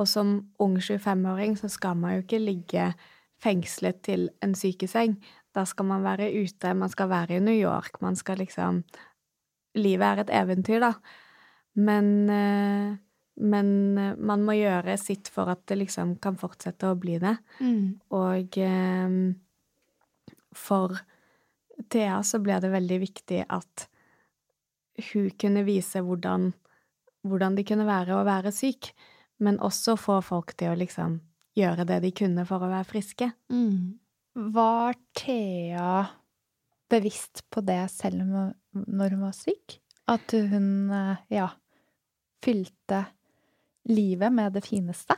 [0.00, 2.86] Og som ung 25-åring så skal man jo ikke ligge
[3.42, 5.18] fengslet til en sykeseng.
[5.56, 8.84] Da skal man være ute, man skal være i New York, man skal liksom
[9.76, 10.94] Livet er et eventyr, da.
[11.76, 12.94] Men eh,
[13.36, 17.36] men eh, man må gjøre sitt for at det liksom kan fortsette å bli det.
[17.60, 17.98] Mm.
[18.16, 19.18] Og eh,
[20.56, 20.96] for
[21.92, 23.88] Thea så ble det veldig viktig at
[25.10, 26.50] hun kunne vise hvordan,
[27.28, 28.94] hvordan det kunne være å være syk,
[29.44, 31.18] men også få folk til å liksom
[31.56, 33.28] gjøre det de kunne for å være friske.
[33.52, 33.98] Mm.
[34.56, 36.06] Var Thea
[36.90, 39.78] bevisst på det selv når hun var syk?
[40.08, 41.50] At hun, eh, ja,
[42.44, 43.04] fylte
[43.88, 45.16] livet med det fineste?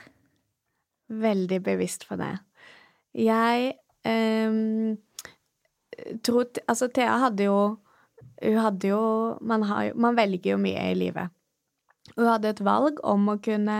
[1.08, 2.36] Veldig bevisst for det.
[3.16, 3.72] Jeg
[4.04, 4.96] um,
[6.24, 7.58] trodde Altså, Thea hadde jo
[8.42, 9.02] Hun hadde jo
[9.40, 11.32] man, har, man, velger jo mye i livet.
[12.16, 13.78] Hun hadde et valg om å kunne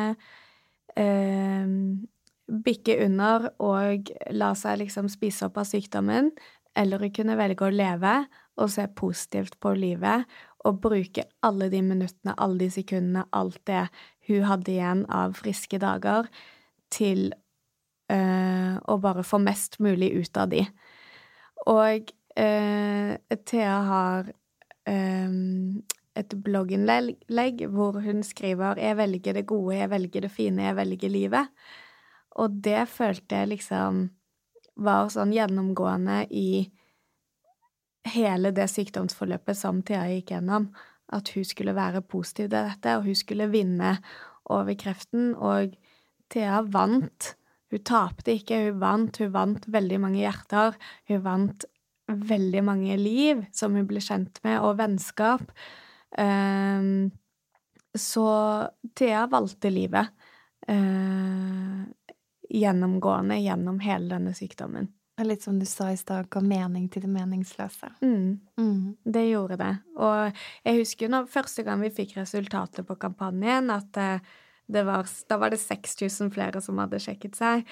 [0.98, 2.06] um,
[2.48, 6.32] bikke under og la seg liksom spise opp av sykdommen,
[6.78, 8.14] eller hun kunne velge å leve
[8.58, 10.26] og se positivt på livet
[10.66, 13.86] og bruke alle de minuttene, alle de sekundene, alt det
[14.28, 16.28] hun hadde igjen av friske dager,
[16.90, 17.30] til
[18.12, 20.64] øh, å bare få mest mulig ut av de.
[21.68, 23.12] Og øh,
[23.44, 24.30] Thea har
[24.88, 25.38] øh,
[26.18, 31.08] et blogginnlegg hvor hun skriver 'Jeg velger det gode, jeg velger det fine, jeg velger
[31.08, 31.48] livet'.
[32.30, 34.10] Og det følte jeg liksom
[34.76, 36.70] var sånn gjennomgående i
[38.12, 40.70] hele det sykdomsforløpet som Thea gikk gjennom
[41.14, 43.96] at hun skulle være positiv til dette, og hun skulle vinne
[44.52, 45.32] over kreften.
[45.34, 45.76] Og
[46.32, 47.32] Thea vant.
[47.72, 49.20] Hun tapte ikke, hun vant.
[49.20, 50.76] Hun vant veldig mange hjerter.
[51.08, 51.64] Hun vant
[52.08, 55.48] veldig mange liv som hun ble kjent med, og vennskap.
[56.16, 57.10] Um,
[57.96, 58.28] så
[58.96, 60.12] Thea valgte livet.
[60.68, 61.88] Uh,
[62.48, 64.88] gjennomgående gjennom hele denne sykdommen.
[65.24, 67.90] Litt som du sa i stad, ga mening til det meningsløse.
[68.04, 68.38] Mm.
[68.60, 68.82] Mm.
[69.02, 69.72] Det gjorde det.
[69.98, 74.22] Og jeg husker når første gang vi fikk resultatet på kampanjen, at eh,
[74.68, 77.66] det var, da var det 6000 flere som hadde sjekket seg.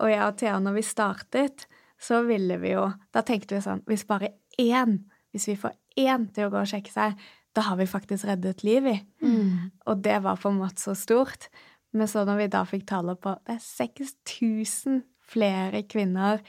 [0.00, 1.66] Og jeg og Thea, når vi startet,
[2.00, 4.94] så ville vi jo Da tenkte vi sånn Hvis bare én,
[5.34, 7.18] hvis vi får én til å gå og sjekke seg,
[7.52, 8.96] da har vi faktisk reddet liv i.
[9.24, 9.70] Mm.
[9.90, 11.48] Og det var på en måte så stort.
[11.92, 16.40] Men så når vi da fikk tallet på Det er 6000 flere kvinner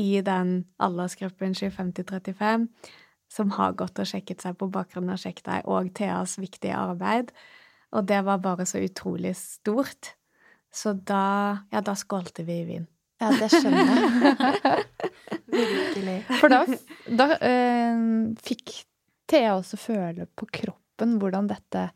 [0.00, 2.66] i den aldersgruppen 25-35
[3.30, 7.30] som har gått og sjekket seg på bakgrunn av Sjekk deg og Theas viktige arbeid.
[7.94, 10.14] Og det var bare så utrolig stort.
[10.72, 12.88] Så da Ja, da skålte vi i vin.
[13.20, 14.84] Ja, det skjønner jeg.
[15.60, 16.18] Virkelig.
[16.40, 16.60] For da,
[17.20, 18.04] da eh,
[18.46, 18.78] fikk
[19.30, 21.90] Thea også føle på kroppen hvordan dette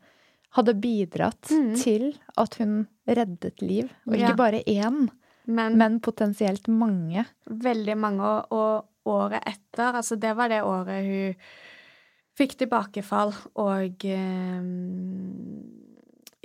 [0.55, 1.71] hadde bidratt mm.
[1.81, 3.89] til at hun reddet liv.
[4.07, 4.39] Og ikke Ja.
[4.39, 5.09] bare én,
[5.47, 7.25] Men, men potensielt mange.
[7.45, 11.35] veldig mange Og, og året etter, altså det var det året hun
[12.35, 13.31] fikk tilbakefall
[13.61, 14.65] og eh,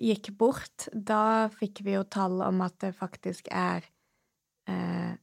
[0.00, 0.90] gikk bort.
[0.92, 3.88] Da fikk vi jo tall om at det faktisk er
[4.70, 5.16] eh,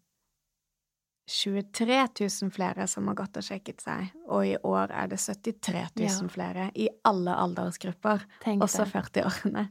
[1.27, 5.81] 23 000 flere som har gått og sjekket seg, og i år er det 73
[5.99, 6.27] 000 Ja.
[6.31, 8.23] flere i alle aldersgrupper,
[8.63, 9.67] også 40-årene.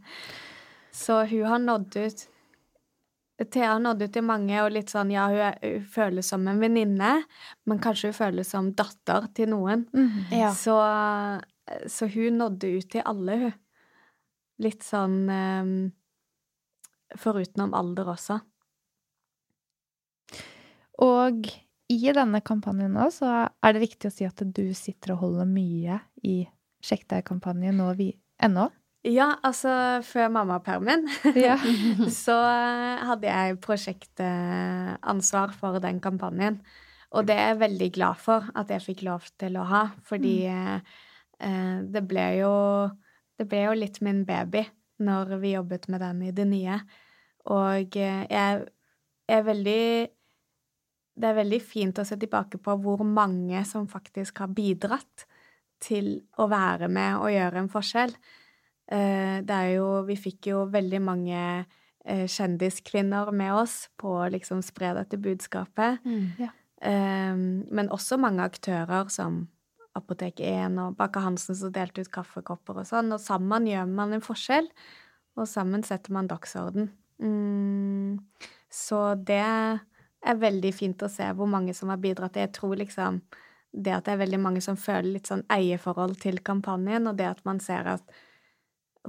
[0.93, 2.27] Så hun har nådd ut
[3.37, 6.47] Thea nådde nådd ut til mange, og litt sånn ja, hun, er, hun føles som
[6.49, 7.11] en venninne,
[7.69, 9.85] men kanskje hun føles som datter til noen.
[10.33, 10.55] Ja.
[10.57, 10.77] Så,
[11.93, 13.55] så hun nådde ut til alle, hun.
[14.65, 15.73] Litt sånn um,
[17.21, 18.39] Foruten om alder også.
[21.05, 21.51] Og
[21.93, 25.51] i denne kampanjen nå, så er det viktig å si at du sitter og holder
[25.51, 26.39] mye i
[26.87, 28.11] Sjekk deg-kampanjen nå vi,
[28.43, 28.69] ennå.
[29.07, 29.71] Ja, altså,
[30.03, 31.07] før mammapermen
[31.47, 31.57] Ja.
[32.11, 36.59] så eh, hadde jeg prosjektansvar for den kampanjen.
[37.15, 40.39] Og det er jeg veldig glad for at jeg fikk lov til å ha, fordi
[40.51, 40.97] mm.
[41.47, 42.55] eh, det ble jo
[43.37, 44.63] Det ble jo litt min baby
[45.05, 46.79] når vi jobbet med den i det nye.
[47.53, 48.63] Og eh, jeg
[49.29, 49.87] er veldig
[51.17, 55.27] Det er veldig fint å se tilbake på hvor mange som faktisk har bidratt
[55.81, 58.13] til å være med og gjøre en forskjell.
[58.89, 61.67] Eh, Det er jo Vi fikk jo veldig mange
[62.05, 65.99] eh, kjendiskvinner med oss på å liksom spre dette budskapet.
[66.05, 66.31] Mm.
[66.39, 66.53] ja.
[66.87, 69.49] Men også mange aktører som
[69.97, 73.09] Apotek 1 og Baker Hansen som delte ut kaffekopper og sånn.
[73.17, 74.69] Og sammen gjør man en forskjell,
[75.41, 76.91] og sammen setter man dagsorden.
[77.23, 78.21] Mm,
[78.69, 82.37] Så det er veldig fint å se hvor mange som har bidratt.
[82.37, 83.23] Jeg tror liksom
[83.73, 87.29] det at det er veldig mange som føler litt sånn eierforhold til kampanjen, og det
[87.31, 88.03] at man ser at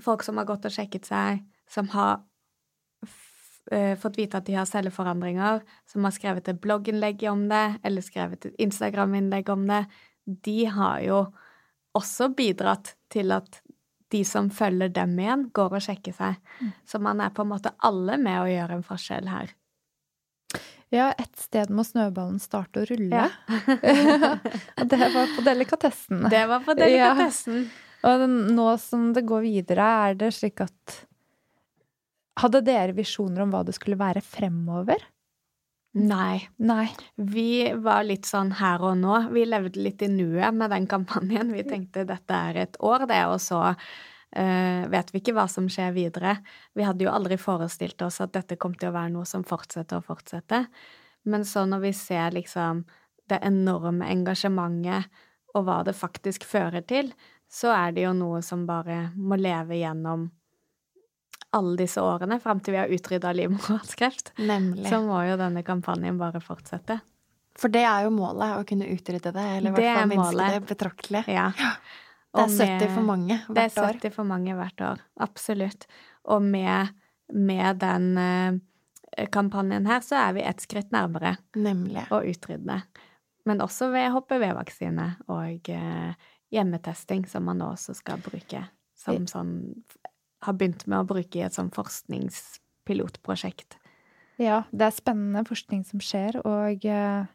[0.04, 2.20] folk som har gått og sjekket seg, som har
[3.72, 8.06] eh, fått vite at de har celleforandringer, som har skrevet et blogginnlegg om det, eller
[8.06, 9.84] skrevet et Instagram-innlegg om det,
[10.26, 11.22] de har jo
[11.98, 13.62] også bidratt til at
[14.12, 16.38] de som følger dem igjen, går og sjekker seg.
[16.88, 19.52] Så man er på en måte alle med å gjøre en forskjell her.
[20.96, 23.26] ja, et sted må snøballen starte å rulle.
[23.26, 23.60] Ja.
[24.80, 26.24] og det var på delikatessen.
[26.32, 27.68] Det var på delikatessen.
[28.06, 31.04] Og nå som det går videre, er det slik at
[32.38, 35.02] Hadde dere visjoner om hva det skulle være fremover?
[35.98, 36.44] Nei.
[36.62, 36.86] Nei.
[37.18, 39.16] Vi var litt sånn her og nå.
[39.34, 41.50] Vi levde litt i nuet med den kampanjen.
[41.56, 43.64] Vi tenkte dette er et år, det, og så
[44.36, 46.34] Uh, vet vi ikke hva som skjer videre.
[46.76, 50.02] Vi hadde jo aldri forestilt oss at dette kom til å være noe som fortsetter
[50.02, 50.68] og fortsetter.
[51.32, 52.84] Men så når vi ser liksom
[53.32, 55.08] det enorme engasjementet
[55.56, 57.14] og hva det faktisk fører til,
[57.52, 60.28] så er det jo noe som bare må leve gjennom
[61.56, 64.34] alle disse årene fram til vi har utrydda livmorhalskreft.
[64.90, 67.00] Så må jo denne kampanjen bare fortsette.
[67.58, 70.68] For det er jo målet, å kunne utrydde det, eller i hvert fall minske det
[70.74, 71.24] betraktelig.
[71.32, 71.50] Ja.
[72.38, 73.56] Det er 70 for mange hvert år.
[73.56, 73.96] Det er hvert år.
[73.98, 75.00] 70 for mange hvert år.
[75.26, 75.86] Absolutt.
[76.30, 76.92] Og med,
[77.34, 78.60] med den eh,
[79.34, 82.04] kampanjen her, så er vi ett skritt nærmere Nemlig.
[82.14, 82.78] å utrydde.
[83.48, 88.64] Men også ved HPV-vaksine og eh, hjemmetesting, som man nå også skal bruke
[88.98, 89.52] som sånn
[90.46, 93.78] Har begynt med å bruke i et sånn forskningspilotprosjekt.
[94.38, 97.26] Ja, det er spennende forskning som skjer, og eh,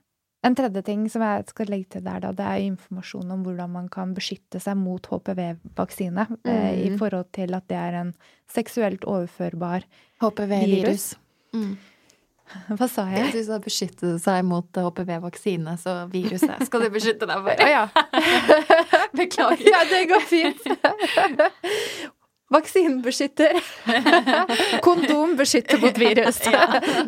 [0.47, 3.71] en tredje ting som jeg skal legge til der, da, det er informasjon om hvordan
[3.75, 6.99] man kan beskytte seg mot HPV-vaksine, eh, i Mm.
[6.99, 8.15] forhold til at det er en
[8.49, 9.83] seksuelt overførbar
[10.23, 11.17] HPV-virus.
[11.53, 11.77] Mm.
[12.79, 13.31] Hva sa jeg?
[13.33, 17.63] Du sa beskytte seg mot HPV-vaksine, så viruset skal du beskytte deg for.
[17.65, 17.85] Å ja.
[19.23, 19.65] Beklager.
[19.71, 20.67] Ja, det går fint.
[22.53, 23.57] Vaksinen beskytter.
[24.85, 26.43] Kondom beskytter mot virus.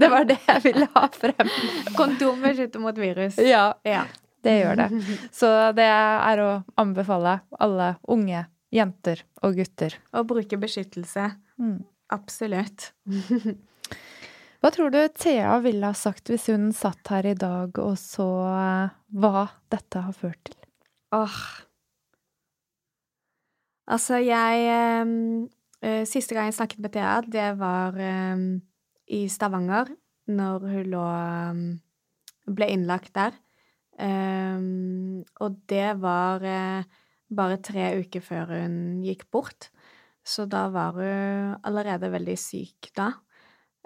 [0.01, 1.51] Det var det jeg ville ha frem.
[1.99, 3.37] Kondom beskytter mot virus.
[3.45, 4.07] Ja, Ja.
[4.45, 4.89] det gjør det.
[5.37, 9.99] Så det er å anbefale alle unge jenter og gutter.
[10.17, 11.29] Å bruke beskyttelse.
[11.61, 11.83] Mm.
[12.17, 12.93] Absolutt.
[14.65, 18.25] Hva tror du Thea ville ha sagt hvis hun satt her i dag og så
[18.49, 20.57] eh, hva dette har ført til?
[21.13, 21.35] Åh.
[23.93, 25.45] Altså, jeg um,
[26.09, 28.47] Siste gang jeg snakket med Thea, det var um,
[29.13, 29.91] i Stavanger,
[30.33, 31.61] når hun lå um,
[32.49, 33.37] Ble innlagt der.
[35.45, 36.89] og det var uh,
[37.29, 39.69] bare tre uker før hun gikk bort.
[40.25, 43.13] Så da var hun allerede veldig syk da.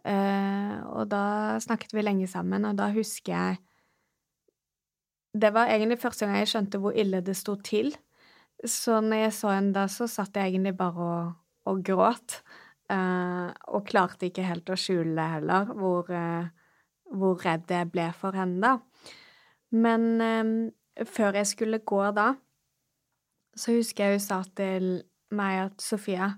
[0.06, 3.56] Uh, og da snakket vi lenge sammen, og da husker jeg
[5.34, 7.92] Det var egentlig første gang jeg skjønte hvor ille det sto til.
[8.64, 11.34] Så når jeg så henne da, så satt jeg egentlig bare og,
[11.68, 12.40] og gråt.
[12.88, 16.48] Uh, og klarte ikke helt å skjule det heller, hvor, uh,
[17.12, 19.18] hvor, redd jeg ble for henne, da.
[19.76, 22.30] Men uh, før jeg skulle gå da,
[23.52, 24.88] så husker jeg hun sa til
[25.36, 26.32] meg at Sofia,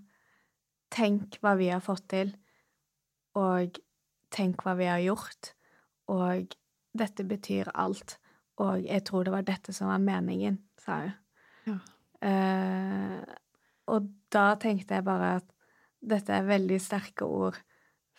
[0.91, 2.35] tenk hva vi har fått til,
[3.39, 3.79] og
[4.35, 5.53] tenk hva vi har gjort,
[6.11, 6.55] og
[6.97, 8.19] dette betyr alt,
[8.61, 11.17] og jeg tror det var dette som var meningen, sa hun.
[11.71, 11.79] Ja.
[12.21, 13.21] Uh,
[13.91, 15.47] og da tenkte jeg bare at
[16.01, 17.57] dette er veldig sterke ord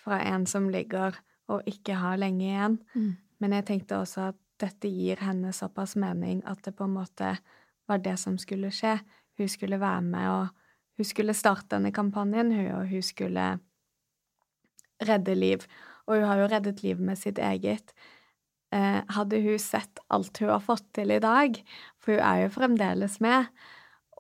[0.01, 1.17] fra en som ligger
[1.51, 2.77] og ikke har lenge igjen.
[2.93, 3.11] Mm.
[3.41, 7.35] Men jeg tenkte også at dette gir henne såpass mening at det på en måte
[7.89, 8.97] var det som skulle skje.
[9.37, 13.45] Hun skulle være med, og hun skulle starte denne kampanjen, hun, og hun skulle
[15.07, 15.65] redde liv.
[16.07, 17.93] Og hun har jo reddet livet med sitt eget.
[18.71, 21.57] Eh, hadde hun sett alt hun har fått til i dag,
[21.99, 23.49] for hun er jo fremdeles med,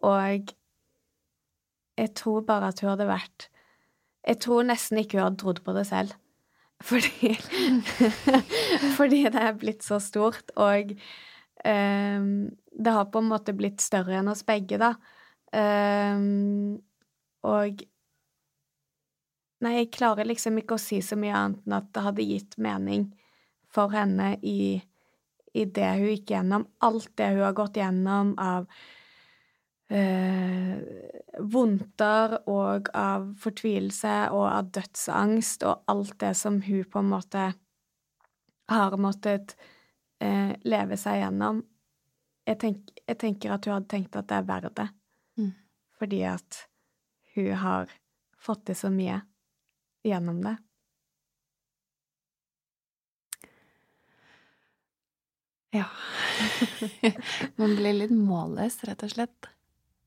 [0.03, 0.51] og
[2.01, 3.47] jeg tror bare at hun hadde vært
[4.25, 6.11] Jeg tror nesten ikke hun hadde trodd på det selv.
[6.89, 7.31] Fordi
[8.97, 10.91] Fordi det er blitt så stort, og
[11.65, 14.93] um, det har på en måte blitt større enn oss begge, da.
[15.51, 16.77] Um,
[17.41, 17.81] og
[19.61, 22.57] Nei, jeg klarer liksom ikke å si så mye annet enn at det hadde gitt
[22.61, 23.11] mening
[23.71, 24.81] for henne i,
[25.53, 26.65] i det hun gikk gjennom.
[26.81, 28.65] Alt det hun har gått gjennom av
[29.93, 30.73] øh,
[31.53, 37.47] vondter og av fortvilelse og av dødsangst og alt det som hun på en måte
[38.71, 39.55] har måttet
[40.23, 41.61] øh, leve seg gjennom.
[42.49, 44.87] Jeg, tenk, jeg, tenker at hun hadde tenkt at det er verdt det,
[45.37, 45.51] mm.
[46.01, 46.63] fordi at
[47.35, 47.91] hun har
[48.41, 49.21] fått til så mye
[50.07, 50.55] gjennom det.
[55.71, 55.87] Ja.
[57.59, 59.51] Man blir litt målløs, rett og slett.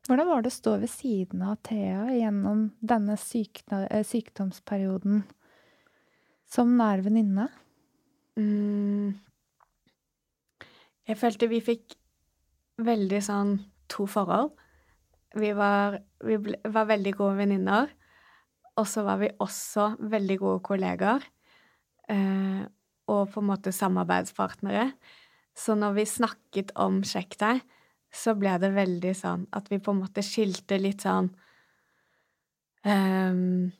[0.05, 5.22] Hvordan var det å stå ved siden av Thea gjennom denne eh, sykdomsperioden
[6.45, 7.49] som nær venninne?
[8.36, 9.14] Mm.
[11.09, 11.97] Jeg følte vi fikk
[12.84, 13.57] veldig sånn
[13.92, 14.53] to forhold.
[15.34, 17.88] Vi var, vi ble, var veldig gode venninner,
[18.80, 21.26] og så var vi også veldig gode kollegaer.
[22.10, 22.64] Eh,
[23.10, 24.90] og på en måte samarbeidspartnere.
[25.54, 27.62] Så når vi snakket om Sjekk deg,
[28.14, 31.32] så ble det veldig sånn at vi på en måte skilte litt sånn
[32.86, 33.72] um,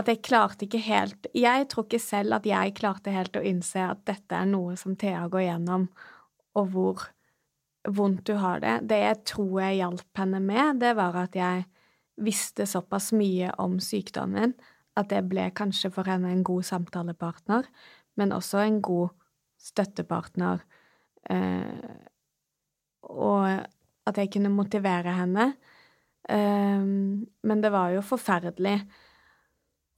[0.00, 3.84] At jeg klarte ikke helt Jeg tror ikke selv at jeg klarte helt å innse
[3.84, 5.84] at dette er noe som Thea går gjennom,
[6.56, 7.04] og hvor
[7.86, 8.78] vondt du har det.
[8.88, 11.66] Det jeg tror jeg hjalp henne med, det var at jeg
[12.16, 14.54] visste såpass mye om sykdommen
[14.96, 17.66] at det ble kanskje for henne en god samtalepartner,
[18.16, 19.12] men også en god
[19.60, 20.62] støttepartner.
[21.28, 21.96] Eh,
[23.12, 23.48] og
[24.06, 25.50] at jeg kunne motivere henne.
[26.28, 28.78] Eh, men det var jo forferdelig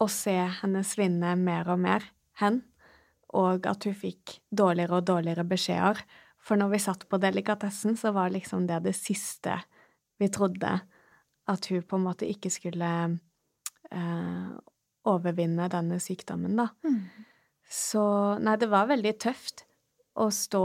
[0.03, 2.05] å se henne svinne mer og mer
[2.43, 2.63] hen,
[3.35, 6.03] og at hun fikk dårligere og dårligere beskjeder.
[6.43, 9.59] For når vi satt på delikatessen, så var liksom det det siste
[10.19, 10.79] vi trodde
[11.49, 12.91] at hun på en måte ikke skulle
[13.91, 14.51] eh,
[15.09, 16.69] overvinne denne sykdommen, da.
[16.85, 17.01] Mm.
[17.69, 18.03] Så
[18.41, 19.65] nei, det var veldig tøft
[20.19, 20.65] å stå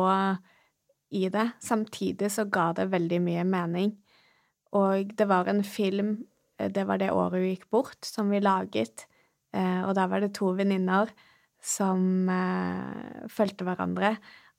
[1.13, 1.47] i det.
[1.63, 3.93] Samtidig så ga det veldig mye mening.
[4.73, 6.15] Og det var en film,
[6.57, 9.05] eh, det var det året hun gikk bort, som vi laget.
[9.53, 11.11] Eh, og da var det to venninner
[11.61, 14.15] som eh, fulgte hverandre.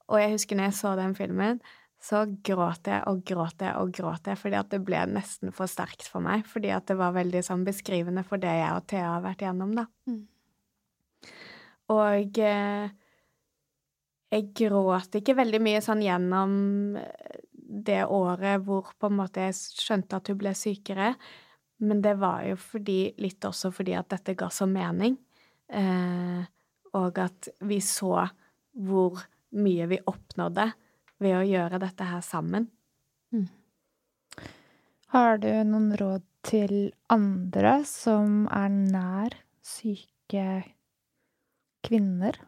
[0.08, 1.60] Og jeg husker når jeg så den filmen,
[2.04, 5.70] så gråt jeg og gråt jeg og gråt jeg, fordi at det ble nesten for
[5.70, 6.44] sterkt for meg.
[6.48, 9.72] Fordi at det var veldig sånn beskrivende for det jeg og Thea har vært igjennom,
[9.78, 9.86] da.
[10.10, 10.20] Mm.
[11.94, 12.92] Og eh,
[14.34, 16.54] jeg gråt ikke veldig mye sånn gjennom
[17.00, 17.40] eh,
[17.88, 21.14] det året hvor på en måte jeg skjønte at hun ble sykere,
[21.84, 25.16] men det var jo fordi, litt også fordi at dette ga så mening,
[25.72, 26.44] eh,
[26.94, 28.28] og at vi så
[28.84, 29.24] hvor
[29.56, 30.68] mye vi oppnådde
[31.22, 32.68] ved å gjøre dette her sammen.
[33.34, 33.48] Mm.
[35.14, 40.64] Har du noen råd til andre som er nær syke
[41.86, 42.38] kvinner?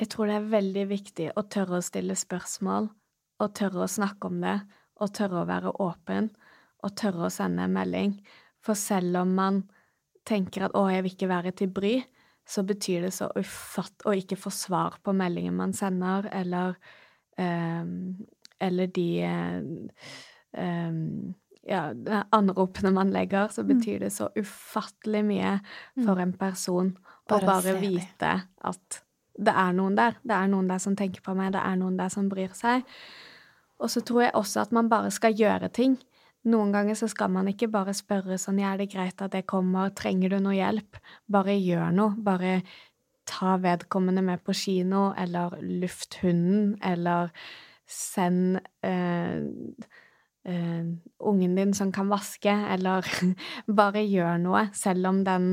[0.00, 2.90] Jeg tror det er veldig viktig å tørre å stille spørsmål,
[3.40, 4.58] og tørre å snakke om det,
[5.00, 6.28] og tørre å være åpen,
[6.84, 8.18] og tørre å sende en melding.
[8.62, 9.62] For selv om man
[10.26, 12.04] tenker at 'å, jeg vil ikke være til bry',
[12.46, 16.76] så betyr det så ufatt å ikke få svar på meldingen man sender, eller
[17.38, 19.58] Eller de eh,
[20.62, 20.92] eh,
[21.64, 21.82] ja,
[22.30, 25.56] anropene man legger, så betyr det så ufattelig mye
[26.04, 26.94] for en person
[27.28, 28.32] Bare å bare vite
[28.68, 29.04] at
[29.34, 30.18] det er noen der.
[30.22, 32.84] Det er noen der som tenker på meg, det er noen der som bryr seg.
[33.82, 35.96] Og så tror jeg også at man bare skal gjøre ting.
[36.52, 39.46] Noen ganger så skal man ikke bare spørre sånn ja, er det greit at jeg
[39.48, 41.00] kommer, trenger du noe hjelp?
[41.26, 42.14] Bare gjør noe.
[42.20, 42.58] Bare
[43.28, 47.30] ta vedkommende med på kino, eller luft hunden, eller
[47.88, 49.38] send eh,
[50.48, 50.84] eh,
[51.18, 53.06] ungen din som kan vaske, eller
[53.80, 55.48] bare gjør noe, selv om den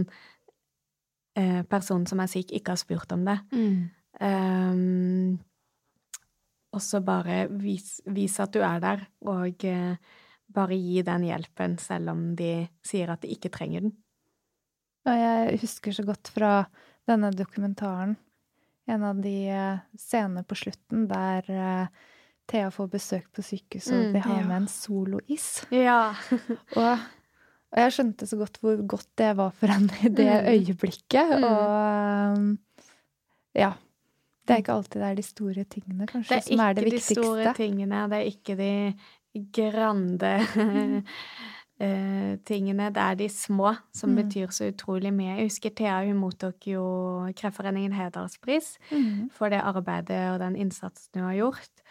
[1.40, 3.40] eh, personen som er syk, ikke har spurt om det.
[3.56, 3.90] Mm.
[4.22, 5.40] Um,
[6.72, 9.96] og så bare vis, vis at du er der, og eh,
[10.52, 13.96] bare gi den hjelpen, selv om de sier at de ikke trenger den.
[15.10, 16.52] Og jeg husker så godt fra
[17.08, 18.18] denne dokumentaren
[18.92, 21.88] en av de eh, scenene på slutten der eh,
[22.52, 24.48] Thea får besøk på sykehuset, og Mm, de har ja.
[24.48, 25.46] med en solois.
[25.72, 26.14] Ja.
[26.76, 26.98] Og,
[27.72, 30.50] og jeg skjønte så godt hvor godt det var for henne i det Mm.
[30.52, 31.30] øyeblikket.
[31.40, 31.44] Mm.
[31.48, 32.50] Og um,
[33.56, 33.72] ja.
[34.48, 36.82] Det er ikke alltid det er de store tingene, Det kanskje, er som er det
[36.84, 38.74] er ikke de store tingene, det er ikke de
[39.56, 40.32] grande
[41.82, 42.92] eh, tingene.
[42.94, 44.18] Det er de små som Mm.
[44.22, 45.38] betyr så utrolig mye.
[45.38, 46.84] Jeg husker Thea hun mottok jo
[47.36, 49.30] Kreftforeningen Hederspris Mm.
[49.32, 51.82] for det arbeidet og den innsatsen hun har gjort.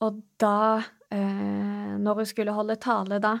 [0.00, 3.38] Og da, eh, når hun skulle holde tale da,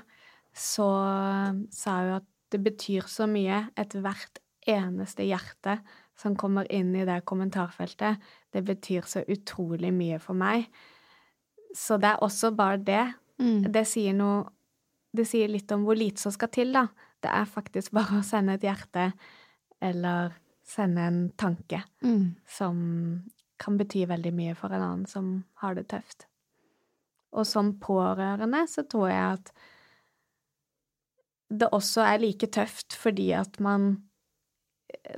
[0.54, 2.22] så sa hun at
[2.52, 5.80] det betyr så mye, ethvert eneste hjerte
[6.16, 8.18] som kommer inn i det kommentarfeltet,
[8.52, 10.68] det betyr så utrolig mye for meg.
[11.74, 13.14] Så det er også bare det.
[13.40, 13.72] Mm.
[13.72, 14.44] Det sier noe
[15.14, 16.88] Det sier litt om hvor lite som skal til, da.
[17.22, 19.12] Det er faktisk bare å sende et hjerte,
[19.80, 20.34] eller
[20.64, 22.34] sende en tanke Mm.
[22.46, 23.24] som
[23.60, 26.26] kan bety veldig mye for en annen som har det tøft.
[27.32, 29.52] Og som pårørende så tror jeg at
[31.54, 34.02] det også er like tøft fordi at man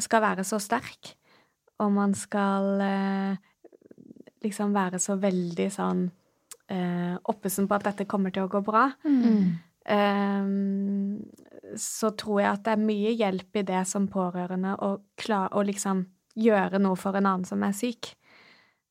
[0.00, 1.14] skal være så sterk,
[1.78, 3.36] og man skal eh,
[4.44, 6.06] liksom være så veldig sånn
[6.72, 8.88] eh, oppesen på at dette kommer til å gå bra.
[9.04, 9.58] Mm.
[9.86, 11.22] Ehm,
[11.78, 15.62] så tror jeg at det er mye hjelp i det som pårørende å, kla- å
[15.66, 16.04] liksom
[16.36, 18.12] gjøre noe for en annen som er syk.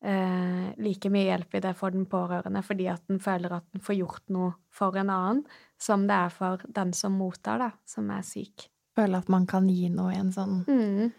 [0.06, 3.82] Eh, like mye hjelp i det for den pårørende fordi at den føler at den
[3.82, 5.44] får gjort noe for en annen,
[5.82, 8.68] som det er for den som mottar, da, som er syk.
[8.96, 11.12] Føle at man kan gi noe i en sånn Mm.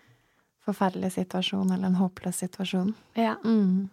[0.65, 2.95] forferdelig situasjon eller en håpløs situasjon.
[3.17, 3.37] Ja.
[3.45, 3.89] Mm.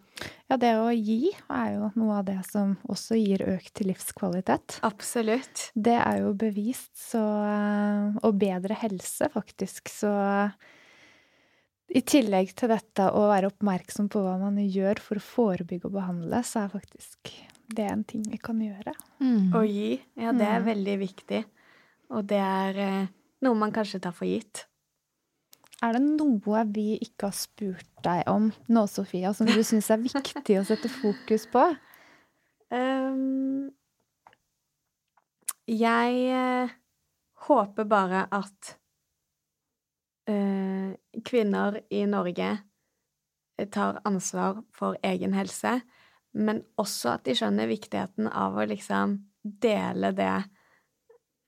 [0.49, 4.77] Ja, det å gi er jo noe av det som også gir økt livskvalitet.
[4.85, 5.69] Absolutt.
[5.73, 9.89] Det er jo bevist, så eh, Og bedre helse, faktisk.
[9.89, 10.11] Så
[11.93, 15.97] i tillegg til dette å være oppmerksom på hva man gjør for å forebygge og
[15.97, 17.33] behandle, så er faktisk
[17.73, 18.93] det en ting vi kan gjøre.
[19.21, 19.51] Mm.
[19.55, 20.65] Å gi, ja, det er Mm.
[20.69, 21.43] veldig viktig.
[22.13, 23.07] Og det er eh,
[23.41, 24.65] noe man kanskje tar for gitt.
[25.83, 29.99] Er det noe vi ikke har spurt deg om nå, Sofia, som du syns er
[29.99, 31.65] viktig å sette fokus på?
[32.71, 33.67] Um,
[35.67, 36.71] jeg eh,
[37.47, 38.71] håper bare at
[40.31, 40.95] uh,
[41.27, 45.81] kvinner i Norge eh, tar ansvar for egen helse,
[46.33, 50.33] men også at de skjønner viktigheten av å liksom dele det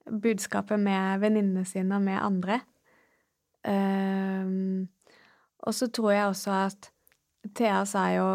[0.06, 2.60] budskapet med venninnene sine og med andre.
[3.66, 4.86] Ehm,
[5.58, 6.90] og så tror jeg også at
[7.54, 8.28] Thea sa jo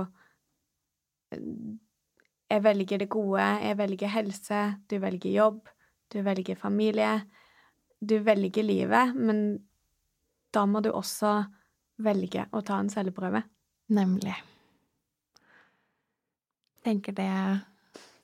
[2.52, 4.62] jeg velger det gode, jeg velger helse,
[4.92, 5.70] du velger jobb,
[6.12, 7.22] du velger familie.
[8.02, 9.60] Du velger livet, men
[10.54, 11.46] da må du også
[12.02, 13.44] velge å ta en celleprøve.
[13.94, 14.34] Nemlig.
[16.84, 17.30] Tenker det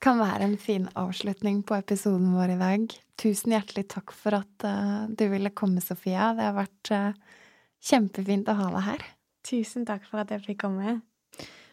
[0.02, 2.96] kan være en fin avslutning på episoden vår i dag.
[3.18, 6.32] Tusen hjertelig takk for at uh, du ville komme, Sofia.
[6.38, 7.38] Det har vært uh,
[7.82, 9.06] kjempefint å ha deg her.
[9.48, 11.00] Tusen takk for at jeg fikk komme.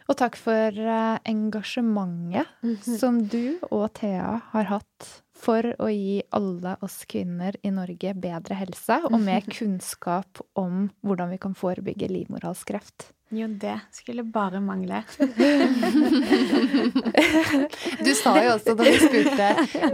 [0.05, 6.78] Og takk for uh, engasjementet som du og Thea har hatt for å gi alle
[6.86, 13.12] oss kvinner i Norge bedre helse og mer kunnskap om hvordan vi kan forebygge livmorhalskreft.
[13.34, 15.02] Jo, det skulle bare mangle.
[18.06, 19.48] Du sa jo også da vi spurte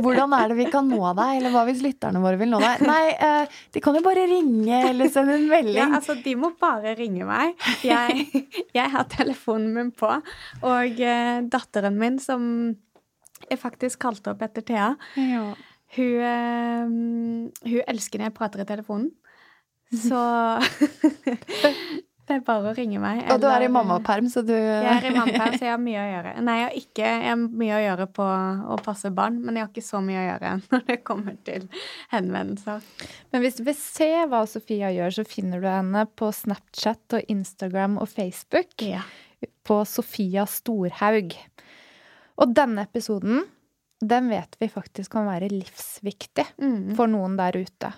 [0.04, 2.84] hvordan er det vi kan nå deg, eller hva hvis lytterne våre vil nå deg?
[2.84, 5.80] Nei, eh, de kan jo bare ringe eller sende en melding.
[5.80, 7.56] Ja, altså, de må bare ringe meg.
[7.88, 8.28] Jeg,
[8.76, 10.12] jeg har telefonen min på,
[10.68, 12.42] og eh, datteren min, som
[13.50, 15.54] jeg faktisk kalte opp etter Thea, Ja.
[15.98, 19.12] hun, eh, hun elsker når jeg prater i telefonen.
[19.92, 20.16] Så
[22.32, 23.26] det er bare å ringe meg.
[23.34, 25.82] Og du er i eller- mammaperm, så du Jeg er i mammaperm, så jeg har
[25.84, 26.34] mye å gjøre.
[26.48, 28.28] Nei, jeg har ikke jeg har mye å gjøre på
[28.72, 31.68] å passe barn, men jeg har ikke så mye å gjøre når det kommer til
[32.14, 32.82] henvendelser.
[33.34, 37.22] Men hvis du vil se hva Sofia gjør, så finner du henne på Snapchat og
[37.28, 39.02] Instagram og Facebook Ja.
[39.68, 41.36] på Sofia Storhaug.
[42.40, 43.44] Og denne episoden,
[44.02, 46.96] den vet vi faktisk kan være livsviktig Mm.
[46.96, 47.94] for noen der ute.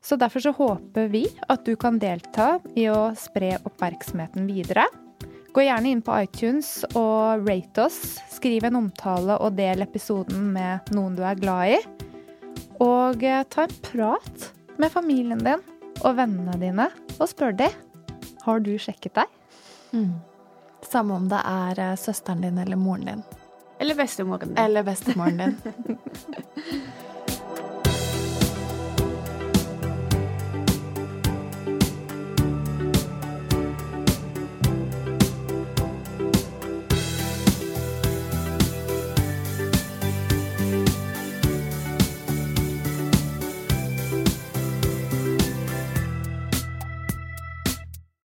[0.00, 4.84] Så derfor så håper vi at du kan delta i å spre oppmerksomheten videre.
[5.52, 8.20] Gå gjerne inn på iTunes og rate oss.
[8.30, 11.80] Skriv en omtale og del episoden med noen du er glad i.
[12.78, 15.64] Og eh, ta en prat med familien din
[16.04, 16.86] og vennene dine
[17.18, 17.74] og spør dem
[18.44, 19.26] har du sjekket deg.
[19.92, 20.12] Mm.
[20.86, 23.24] Samme om det er eh, søsteren din eller moren din.
[23.78, 24.58] Eller bestemoren din.
[24.58, 25.56] Eller bestemoren din.